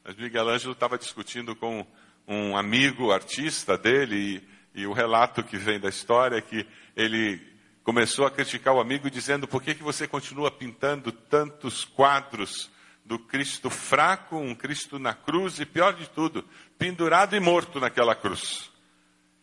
Mas 0.04 0.16
Miguel 0.16 0.50
Ângelo 0.50 0.74
estava 0.74 0.98
discutindo 0.98 1.56
com 1.56 1.88
um 2.28 2.56
amigo 2.56 3.12
artista 3.12 3.78
dele, 3.78 4.44
e, 4.76 4.82
e 4.82 4.88
o 4.88 4.94
relato 4.94 5.44
que 5.44 5.58
vem 5.58 5.80
da 5.80 5.90
história 5.90 6.38
é 6.38 6.42
que 6.42 6.68
ele 6.96 7.55
começou 7.86 8.26
a 8.26 8.32
criticar 8.32 8.74
o 8.74 8.82
amigo 8.82 9.10
dizendo: 9.10 9.48
por 9.48 9.62
que, 9.62 9.76
que 9.76 9.84
você 9.84 10.08
continua 10.08 10.50
pintando 10.50 11.12
tantos 11.12 11.86
quadros 11.86 12.70
do 13.06 13.20
Cristo 13.20 13.70
fraco, 13.70 14.36
um 14.38 14.56
Cristo 14.56 14.98
na 14.98 15.14
cruz 15.14 15.60
e 15.60 15.66
pior 15.66 15.94
de 15.94 16.10
tudo, 16.10 16.44
pendurado 16.80 17.36
e 17.36 17.40
morto 17.40 17.80
naquela 17.80 18.16
cruz? 18.16 18.72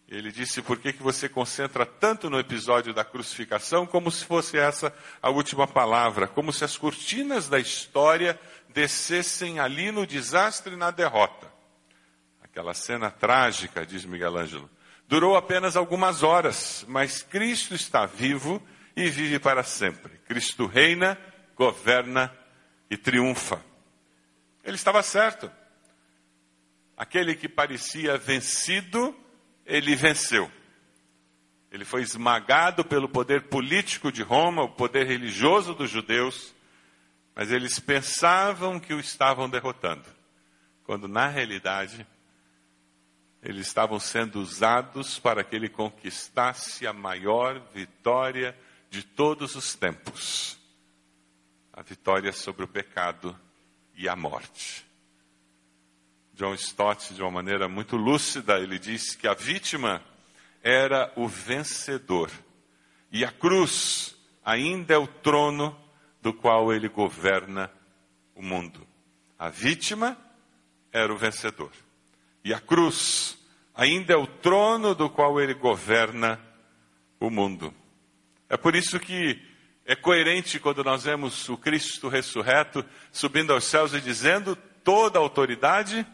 Ele 0.09 0.33
disse: 0.33 0.61
por 0.61 0.77
que, 0.79 0.93
que 0.93 1.03
você 1.03 1.29
concentra 1.29 1.87
tanto 1.87 2.29
no 2.29 2.39
episódio 2.39 2.93
da 2.93 3.05
crucificação 3.05 3.87
como 3.87 4.11
se 4.11 4.25
fosse 4.25 4.59
essa 4.59 4.93
a 5.23 5.31
última 5.31 5.67
palavra, 5.67 6.27
como 6.27 6.53
se 6.53 6.65
as 6.65 6.77
cortinas 6.77 7.49
da 7.49 7.61
história 7.61 8.39
descessem 8.71 9.61
ali 9.61 9.93
no 9.93 10.05
desastre 10.05 10.75
e 10.75 10.77
na 10.77 10.91
derrota? 10.91 11.51
Aquela 12.43 12.75
cena 12.75 13.09
trágica, 13.09 13.87
diz 13.87 14.05
Miguel 14.05 14.37
Ângelo 14.37 14.69
Durou 15.09 15.37
apenas 15.37 15.77
algumas 15.77 16.23
horas, 16.23 16.85
mas 16.89 17.23
Cristo 17.23 17.75
está 17.75 18.07
vivo 18.07 18.63
e 18.97 19.09
vive 19.09 19.39
para 19.39 19.63
sempre. 19.63 20.19
Cristo 20.27 20.67
reina, 20.67 21.19
governa 21.57 22.33
e 22.91 22.97
triunfa. 22.97 23.63
Ele 24.65 24.77
estava 24.77 25.03
certo. 25.03 25.51
Aquele 26.97 27.35
que 27.35 27.49
parecia 27.49 28.17
vencido, 28.17 29.15
ele 29.67 29.95
venceu. 29.95 30.51
Ele 31.71 31.85
foi 31.85 32.03
esmagado 32.03 32.85
pelo 32.85 33.09
poder 33.09 33.45
político 33.45 34.13
de 34.13 34.23
Roma, 34.23 34.63
o 34.63 34.69
poder 34.69 35.07
religioso 35.07 35.75
dos 35.75 35.91
judeus, 35.91 36.55
mas 37.35 37.51
eles 37.51 37.79
pensavam 37.79 38.79
que 38.79 38.93
o 38.93 39.01
estavam 39.01 39.49
derrotando, 39.49 40.05
quando 40.85 41.09
na 41.09 41.29
realidade 41.29 42.07
eles 43.43 43.67
estavam 43.67 43.99
sendo 43.99 44.41
usados 44.41 45.19
para 45.19 45.43
que 45.43 45.57
ele 45.57 45.69
conquistasse 45.69 46.87
a 46.87 46.93
maior 46.93 47.61
vitória 47.75 48.57
de 48.91 49.03
todos 49.03 49.57
os 49.57 49.75
tempos 49.75 50.63
a 51.73 51.81
vitória 51.81 52.33
sobre 52.33 52.65
o 52.65 52.69
pecado 52.69 53.37
e 53.97 54.09
a 54.09 54.15
morte. 54.15 54.87
John 56.35 56.55
Stott, 56.55 57.15
de 57.15 57.23
uma 57.23 57.31
maneira 57.31 57.69
muito 57.69 57.97
lúcida, 57.97 58.59
ele 58.59 58.79
diz 58.79 59.15
que 59.15 59.27
a 59.27 59.35
vítima 59.35 60.03
era 60.63 61.13
o 61.17 61.27
vencedor 61.27 62.31
e 63.11 63.25
a 63.25 63.33
cruz 63.33 64.15
ainda 64.45 64.95
é 64.95 64.99
o 64.99 65.07
trono 65.07 65.77
do 66.21 66.33
qual 66.33 66.73
ele 66.73 66.89
governa 66.89 67.71
o 68.35 68.43
mundo. 68.43 68.87
A 69.39 69.49
vítima 69.49 70.17
era 70.93 71.13
o 71.13 71.17
vencedor. 71.17 71.73
E 72.45 72.53
a 72.53 72.61
cruz 72.61 73.39
ainda 73.75 74.13
é 74.13 74.17
o 74.17 74.27
trono 74.27 74.95
do 74.95 75.09
qual 75.09 75.41
ele 75.41 75.55
governa 75.55 76.41
o 77.19 77.31
mundo. 77.31 77.73
É 78.49 78.57
por 78.57 78.75
isso 78.75 78.99
que 78.99 79.41
é 79.85 79.97
coerente 79.97 80.61
quando 80.61 80.85
nós 80.85 81.05
vemos 81.05 81.49
o 81.49 81.57
Cristo 81.57 82.09
ressurreto 82.09 82.85
subindo 83.11 83.53
aos 83.53 83.65
céus 83.65 83.95
e 83.95 84.01
dizendo: 84.01 84.57
toda 84.85 85.19
autoridade 85.19 86.07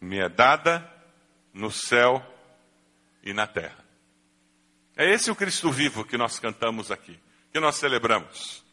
me 0.00 0.18
é 0.18 0.28
dada 0.28 0.88
no 1.52 1.70
céu 1.70 2.24
e 3.22 3.32
na 3.32 3.46
terra. 3.46 3.84
É 4.96 5.10
esse 5.10 5.30
o 5.30 5.36
Cristo 5.36 5.70
vivo 5.70 6.04
que 6.04 6.16
nós 6.16 6.38
cantamos 6.38 6.90
aqui, 6.90 7.18
que 7.52 7.60
nós 7.60 7.76
celebramos. 7.76 8.64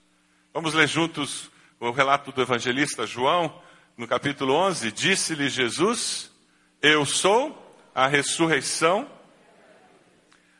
Vamos 0.53 0.73
ler 0.73 0.87
juntos 0.87 1.49
o 1.79 1.91
relato 1.91 2.31
do 2.31 2.41
evangelista 2.41 3.05
João, 3.05 3.61
no 3.97 4.07
capítulo 4.07 4.53
11. 4.53 4.91
Disse-lhe 4.91 5.49
Jesus: 5.49 6.31
Eu 6.81 7.05
sou 7.05 7.75
a 7.93 8.07
ressurreição, 8.07 9.09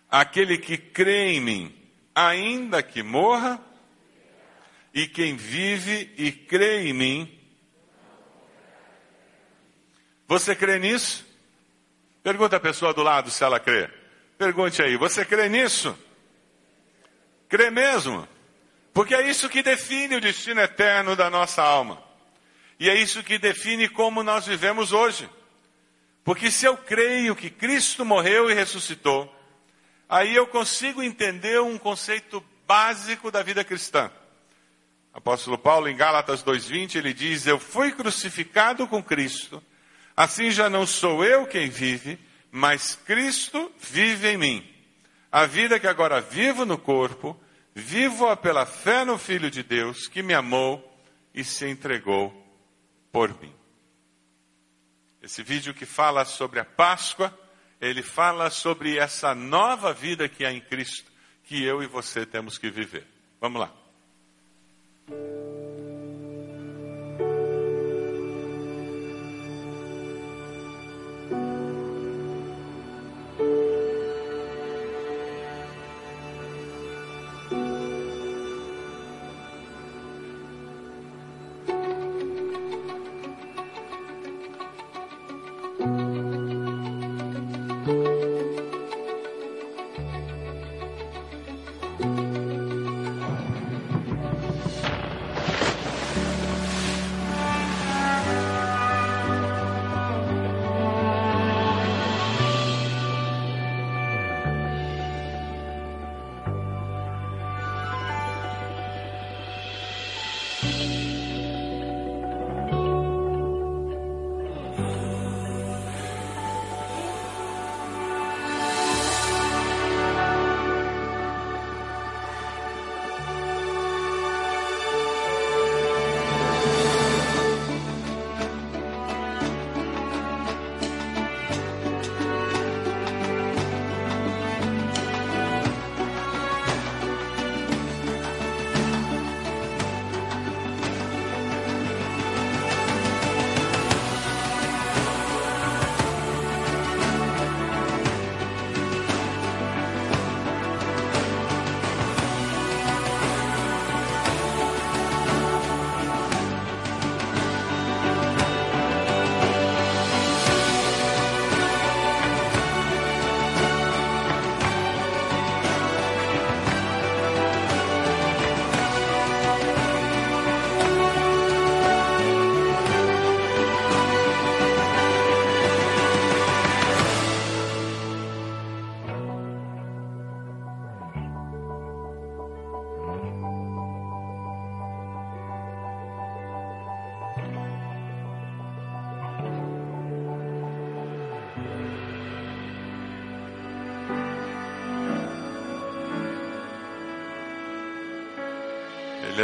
aquele 0.10 0.58
que 0.58 0.78
crê 0.78 1.34
em 1.34 1.40
mim, 1.40 1.90
ainda 2.16 2.82
que 2.82 3.04
morra, 3.04 3.64
e 4.94 5.08
quem 5.08 5.36
vive 5.36 6.12
e 6.18 6.32
crê 6.32 6.88
em 6.88 6.94
mim. 6.94 7.34
Você 10.28 10.56
crê 10.56 10.80
nisso? 10.80 11.26
Pergunta 12.24 12.58
a 12.58 12.60
pessoa 12.60 12.94
do 12.94 13.04
lado 13.04 13.30
se 13.30 13.44
ela 13.44 13.60
crê. 13.60 13.90
Pergunte 14.38 14.82
aí, 14.82 14.98
você 14.98 15.24
crê 15.24 15.48
nisso? 15.48 15.98
Crê 17.48 17.70
mesmo? 17.70 18.28
Porque 18.94 19.16
é 19.16 19.30
isso 19.30 19.48
que 19.48 19.64
define 19.64 20.16
o 20.16 20.22
destino 20.22 20.60
eterno 20.60 21.16
da 21.16 21.30
nossa 21.30 21.62
alma. 21.62 22.07
E 22.80 22.90
é 22.90 22.96
isso 22.96 23.24
que 23.24 23.40
define 23.40 23.90
como 23.90 24.24
nós 24.24 24.46
vivemos 24.46 24.92
hoje. 24.92 25.30
Porque 26.24 26.52
se 26.52 26.66
eu 26.66 26.78
creio 26.78 27.36
que 27.36 27.50
Cristo 27.50 28.04
morreu 28.04 28.50
e 28.50 28.54
ressuscitou, 28.54 29.34
aí 30.08 30.36
eu 30.36 30.46
consigo 30.46 31.02
entender 31.02 31.60
um 31.62 31.78
conceito 31.78 32.44
básico 32.68 33.32
da 33.32 33.42
vida 33.42 33.64
cristã. 33.64 34.12
Apóstolo 35.14 35.58
Paulo, 35.58 35.88
em 35.88 35.96
Gálatas 35.96 36.44
2,20, 36.44 36.96
ele 36.96 37.14
diz: 37.14 37.48
Eu 37.48 37.58
fui 37.58 37.92
crucificado 37.92 38.88
com 38.88 39.02
Cristo, 39.02 39.64
assim 40.16 40.52
já 40.52 40.70
não 40.70 40.86
sou 40.86 41.24
eu 41.24 41.48
quem 41.48 41.70
vive, 41.70 42.20
mas 42.52 42.96
Cristo 42.96 43.72
vive 43.80 44.28
em 44.28 44.38
mim. 44.38 44.74
A 45.32 45.46
vida 45.46 45.80
que 45.80 45.88
agora 45.88 46.22
vivo 46.22 46.66
no 46.66 46.78
corpo, 46.78 47.40
vivo-a 47.74 48.36
pela 48.36 48.66
fé 48.66 49.04
no 49.04 49.18
Filho 49.18 49.50
de 49.50 49.64
Deus, 49.64 50.08
que 50.08 50.22
me 50.22 50.34
amou 50.34 50.84
e 51.34 51.44
se 51.44 51.68
entregou 51.68 52.47
por 53.12 53.30
mim. 53.42 53.54
Esse 55.22 55.44
vídeo 55.44 55.74
que 55.74 55.86
fala 55.86 56.24
sobre 56.26 56.60
a 56.60 56.66
Páscoa, 56.66 57.38
ele 57.82 58.02
fala 58.02 58.50
sobre 58.50 58.98
essa 58.98 59.36
nova 59.36 59.94
vida 59.94 60.30
que 60.30 60.46
há 60.46 60.52
em 60.52 60.62
Cristo, 60.62 61.12
que 61.44 61.64
eu 61.64 61.84
e 61.84 61.88
você 61.88 62.26
temos 62.26 62.58
que 62.58 62.70
viver. 62.70 63.06
Vamos 63.40 63.60
lá. 63.62 63.74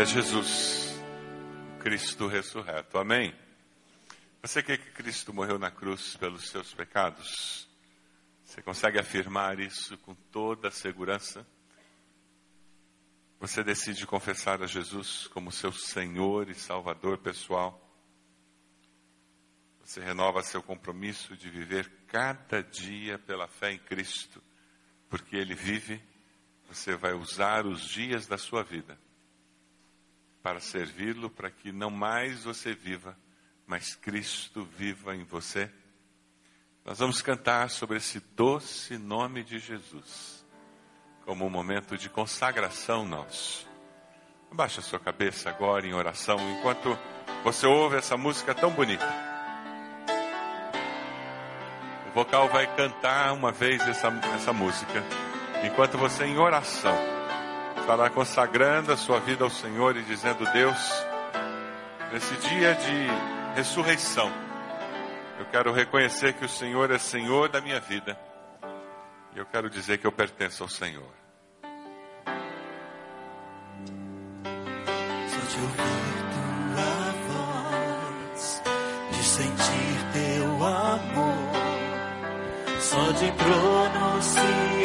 É 0.03 0.05
Jesus, 0.05 1.01
Cristo 1.79 2.27
ressurreto. 2.27 2.97
Amém? 2.97 3.33
Você 4.41 4.61
crê 4.61 4.77
que 4.77 4.91
Cristo 4.91 5.33
morreu 5.33 5.57
na 5.57 5.71
cruz 5.71 6.17
pelos 6.17 6.49
seus 6.49 6.73
pecados? 6.73 7.69
Você 8.43 8.61
consegue 8.61 8.99
afirmar 8.99 9.61
isso 9.61 9.97
com 9.99 10.13
toda 10.13 10.69
segurança? 10.71 11.47
Você 13.39 13.63
decide 13.63 14.05
confessar 14.05 14.61
a 14.61 14.67
Jesus 14.67 15.27
como 15.27 15.53
seu 15.53 15.71
Senhor 15.71 16.49
e 16.49 16.53
Salvador 16.53 17.19
pessoal? 17.19 17.79
Você 19.85 20.01
renova 20.01 20.43
seu 20.43 20.61
compromisso 20.61 21.37
de 21.37 21.49
viver 21.49 21.89
cada 22.07 22.61
dia 22.61 23.17
pela 23.17 23.47
fé 23.47 23.71
em 23.71 23.79
Cristo, 23.79 24.43
porque 25.09 25.37
Ele 25.37 25.55
vive, 25.55 26.03
você 26.67 26.93
vai 26.93 27.13
usar 27.13 27.65
os 27.65 27.87
dias 27.87 28.27
da 28.27 28.37
sua 28.37 28.63
vida 28.63 28.99
para 30.43 30.59
servi-lo, 30.59 31.29
para 31.29 31.49
que 31.49 31.71
não 31.71 31.89
mais 31.89 32.43
você 32.43 32.73
viva, 32.73 33.17
mas 33.65 33.95
Cristo 33.95 34.65
viva 34.77 35.15
em 35.15 35.23
você. 35.23 35.71
Nós 36.83 36.99
vamos 36.99 37.21
cantar 37.21 37.69
sobre 37.69 37.95
esse 37.95 38.19
doce 38.35 38.97
nome 38.97 39.41
de 39.41 39.57
Jesus, 39.57 40.45
como 41.25 41.45
um 41.45 41.49
momento 41.49 41.97
de 41.97 42.09
consagração 42.09 43.05
nosso. 43.07 43.65
Abaixa 44.51 44.81
sua 44.81 44.99
cabeça 44.99 45.49
agora 45.49 45.87
em 45.87 45.93
oração, 45.93 46.37
enquanto 46.59 46.99
você 47.41 47.65
ouve 47.65 47.95
essa 47.95 48.17
música 48.17 48.53
tão 48.53 48.69
bonita. 48.69 49.07
O 52.09 52.11
vocal 52.11 52.49
vai 52.49 52.67
cantar 52.75 53.31
uma 53.31 53.51
vez 53.53 53.81
essa, 53.87 54.09
essa 54.35 54.51
música, 54.51 55.03
enquanto 55.63 55.97
você 55.97 56.25
em 56.25 56.37
oração 56.37 57.12
estará 57.83 58.09
consagrando 58.09 58.93
a 58.93 58.97
sua 58.97 59.19
vida 59.19 59.43
ao 59.43 59.49
Senhor 59.49 59.97
e 59.97 60.03
dizendo: 60.03 60.49
Deus, 60.53 61.05
nesse 62.13 62.33
dia 62.47 62.73
de 62.75 63.07
ressurreição, 63.55 64.31
Eu 65.39 65.45
quero 65.47 65.73
reconhecer 65.73 66.33
que 66.33 66.45
o 66.45 66.49
Senhor 66.49 66.91
é 66.91 66.97
Senhor 66.97 67.49
da 67.49 67.59
minha 67.59 67.79
vida. 67.79 68.17
E 69.35 69.39
eu 69.39 69.45
quero 69.45 69.69
dizer 69.69 69.97
que 69.97 70.05
eu 70.07 70.11
pertenço 70.11 70.63
ao 70.63 70.69
Senhor. 70.69 71.11
Só 75.27 75.39
de 75.49 75.57
ouvir 75.63 76.23
tua 76.71 77.11
voz, 77.27 78.61
de 79.11 79.23
sentir 79.23 79.97
teu 80.13 80.45
amor, 80.63 81.51
só 82.79 83.11
de 83.11 83.31
pronunciar 83.31 84.82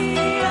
pronunciar 0.00 0.49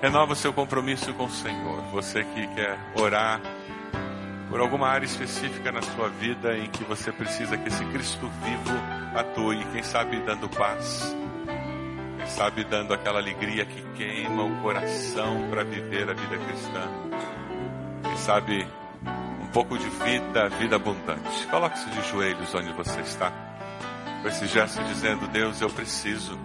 renova 0.00 0.32
o 0.32 0.36
seu 0.36 0.52
compromisso 0.52 1.12
com 1.14 1.24
o 1.24 1.30
Senhor. 1.30 1.82
Você 1.92 2.24
que 2.24 2.46
quer 2.48 2.78
orar 2.94 3.40
por 4.48 4.60
alguma 4.60 4.88
área 4.88 5.04
específica 5.04 5.70
na 5.70 5.82
sua 5.82 6.08
vida 6.08 6.56
em 6.56 6.70
que 6.70 6.84
você 6.84 7.12
precisa 7.12 7.56
que 7.56 7.68
esse 7.68 7.84
Cristo 7.86 8.30
vivo 8.42 8.78
atue, 9.14 9.64
quem 9.72 9.82
sabe 9.82 10.20
dando 10.20 10.48
paz, 10.48 11.14
quem 12.16 12.26
sabe 12.26 12.64
dando 12.64 12.94
aquela 12.94 13.18
alegria 13.18 13.66
que 13.66 13.82
queima 13.96 14.44
o 14.44 14.62
coração 14.62 15.48
para 15.50 15.64
viver 15.64 16.08
a 16.08 16.14
vida 16.14 16.38
cristã. 16.38 16.88
Quem 18.02 18.16
sabe 18.16 18.66
um 19.42 19.46
pouco 19.48 19.76
de 19.76 19.88
vida, 19.88 20.48
vida 20.50 20.76
abundante. 20.76 21.46
Coloque-se 21.50 21.90
de 21.90 22.08
joelhos 22.08 22.54
onde 22.54 22.72
você 22.72 23.00
está 23.00 23.32
com 24.22 24.28
esse 24.28 24.46
gesto 24.46 24.82
dizendo: 24.84 25.26
Deus, 25.28 25.60
eu 25.60 25.70
preciso. 25.70 26.38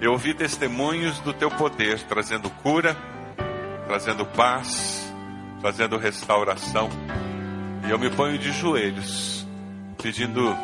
Eu 0.00 0.12
ouvi 0.12 0.32
testemunhos 0.32 1.18
do 1.20 1.32
teu 1.32 1.50
poder, 1.50 2.00
trazendo 2.04 2.48
cura, 2.62 2.96
trazendo 3.88 4.24
paz, 4.24 5.12
trazendo 5.60 5.96
restauração. 5.96 6.88
E 7.84 7.90
eu 7.90 7.98
me 7.98 8.08
ponho 8.08 8.38
de 8.38 8.52
joelhos, 8.52 9.44
pedindo 10.00 10.56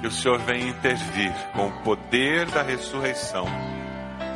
que 0.00 0.08
o 0.08 0.10
Senhor 0.10 0.40
venha 0.40 0.68
intervir 0.68 1.32
com 1.52 1.68
o 1.68 1.72
poder 1.82 2.46
da 2.46 2.62
ressurreição, 2.62 3.46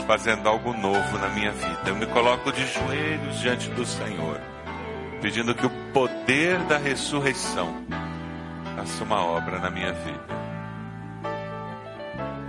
fazendo 0.07 0.49
algo 0.49 0.73
novo 0.73 1.19
na 1.19 1.31
minha 1.31 1.51
vida. 1.51 1.83
Eu 1.89 1.97
me 1.97 2.07
coloco 2.07 2.53
de 2.53 2.65
joelhos 2.65 3.41
diante 3.41 3.69
do 3.71 3.85
Senhor, 3.85 4.41
pedindo 5.21 5.53
que 5.53 5.67
o 5.67 5.71
poder 5.93 6.61
da 6.61 6.79
ressurreição 6.79 7.83
faça 8.77 9.03
uma 9.03 9.21
obra 9.21 9.59
na 9.59 9.69
minha 9.69 9.93
vida. 9.93 10.48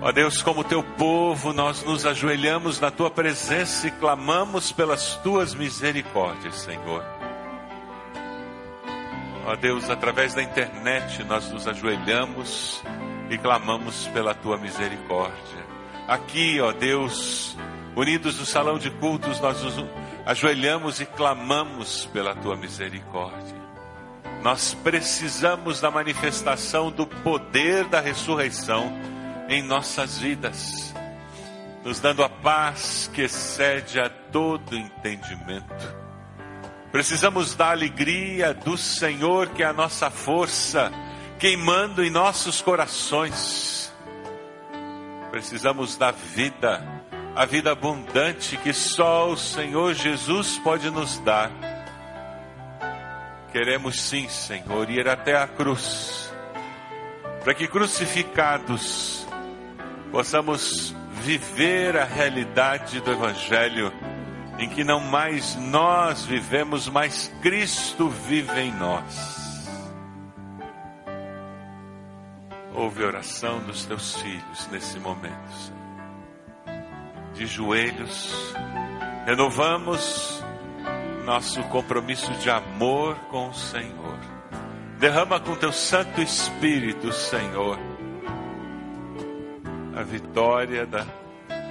Ó 0.02 0.14
Deus, 0.14 0.42
como 0.42 0.64
teu 0.64 0.82
povo, 0.82 1.52
nós 1.52 1.84
nos 1.84 2.06
ajoelhamos 2.06 2.80
na 2.80 2.90
tua 2.90 3.12
presença 3.12 3.86
e 3.88 3.92
clamamos 3.92 4.72
pelas 4.72 5.18
tuas 5.18 5.54
misericórdias, 5.54 6.56
Senhor. 6.56 7.04
Ó 9.46 9.56
Deus, 9.58 9.90
através 9.90 10.34
da 10.34 10.42
internet 10.42 11.22
nós 11.26 11.52
nos 11.52 11.68
ajoelhamos 11.68 12.82
e 13.30 13.38
clamamos 13.38 14.08
pela 14.08 14.34
tua 14.34 14.58
misericórdia. 14.58 15.68
Aqui, 16.08 16.62
ó 16.62 16.72
Deus, 16.72 17.58
unidos 17.94 18.40
no 18.40 18.46
salão 18.46 18.80
de 18.80 18.90
cultos, 18.90 19.42
nós 19.42 19.62
nos 19.62 19.86
ajoelhamos 20.26 21.02
e 21.02 21.06
clamamos 21.06 22.06
pela 22.14 22.34
tua 22.34 22.56
misericórdia. 22.56 23.60
Nós 24.42 24.74
precisamos 24.74 25.82
da 25.82 25.92
manifestação 25.92 26.90
do 26.90 27.06
poder 27.06 27.84
da 27.86 28.00
ressurreição 28.00 28.98
em 29.50 29.64
nossas 29.64 30.20
vidas, 30.20 30.94
nos 31.84 32.00
dando 32.00 32.24
a 32.24 32.30
paz 32.30 33.10
que 33.12 33.24
excede 33.24 34.00
a 34.00 34.08
todo 34.08 34.78
entendimento. 34.78 35.98
Precisamos 36.92 37.56
da 37.56 37.72
alegria 37.72 38.54
do 38.54 38.78
Senhor, 38.78 39.50
que 39.50 39.64
é 39.64 39.66
a 39.66 39.74
nossa 39.74 40.12
força, 40.12 40.92
queimando 41.40 42.04
em 42.04 42.12
nossos 42.12 42.62
corações. 42.62 43.92
Precisamos 45.32 45.98
da 45.98 46.12
vida, 46.12 46.84
a 47.36 47.46
vida 47.46 47.72
abundante 47.72 48.56
que 48.58 48.72
só 48.72 49.32
o 49.32 49.38
Senhor 49.38 49.96
Jesus 49.96 50.60
pode 50.60 50.92
nos 50.92 51.18
dar. 51.20 51.52
Queremos 53.52 54.00
sim, 54.00 54.30
Senhor, 54.30 54.90
ir 54.92 55.08
até 55.08 55.36
a 55.36 55.48
cruz, 55.48 56.32
para 57.44 57.56
que 57.56 57.68
crucificados 57.68 59.28
possamos 60.12 60.96
viver 61.22 61.98
a 61.98 62.06
realidade 62.06 63.00
do 63.02 63.12
Evangelho, 63.12 63.94
em 64.58 64.70
que 64.70 64.84
não 64.84 65.00
mais 65.00 65.56
nós 65.56 66.26
vivemos, 66.26 66.88
mas 66.90 67.32
Cristo 67.42 68.10
vive 68.10 68.60
em 68.60 68.74
nós. 68.74 69.40
Ouve 72.74 73.04
a 73.04 73.08
oração 73.08 73.60
dos 73.60 73.86
teus 73.86 74.22
filhos 74.22 74.68
nesse 74.72 75.00
momento, 75.00 75.52
Senhor. 75.52 75.80
De 77.34 77.46
joelhos, 77.46 78.54
renovamos 79.26 80.44
nosso 81.26 81.62
compromisso 81.64 82.32
de 82.34 82.50
amor 82.50 83.16
com 83.30 83.50
o 83.50 83.54
Senhor. 83.54 84.20
Derrama 84.98 85.40
com 85.40 85.56
teu 85.56 85.72
Santo 85.72 86.22
Espírito, 86.22 87.14
Senhor, 87.14 87.78
a 90.00 90.04
vitória 90.04 90.86
da, 90.86 91.06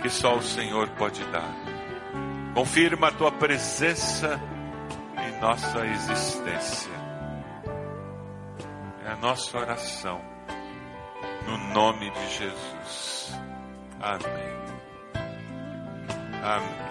que 0.02 0.10
só 0.10 0.36
o 0.36 0.42
Senhor 0.42 0.86
pode 0.90 1.24
dar. 1.26 1.50
Confirma 2.54 3.08
a 3.08 3.12
tua 3.12 3.32
presença 3.32 4.38
em 5.16 5.40
nossa 5.40 5.86
existência. 5.86 6.92
É 9.06 9.12
a 9.12 9.16
nossa 9.16 9.56
oração, 9.56 10.20
no 11.46 11.56
nome 11.72 12.10
de 12.10 12.28
Jesus. 12.28 13.32
Amém. 13.98 14.58
Amém. 16.42 16.88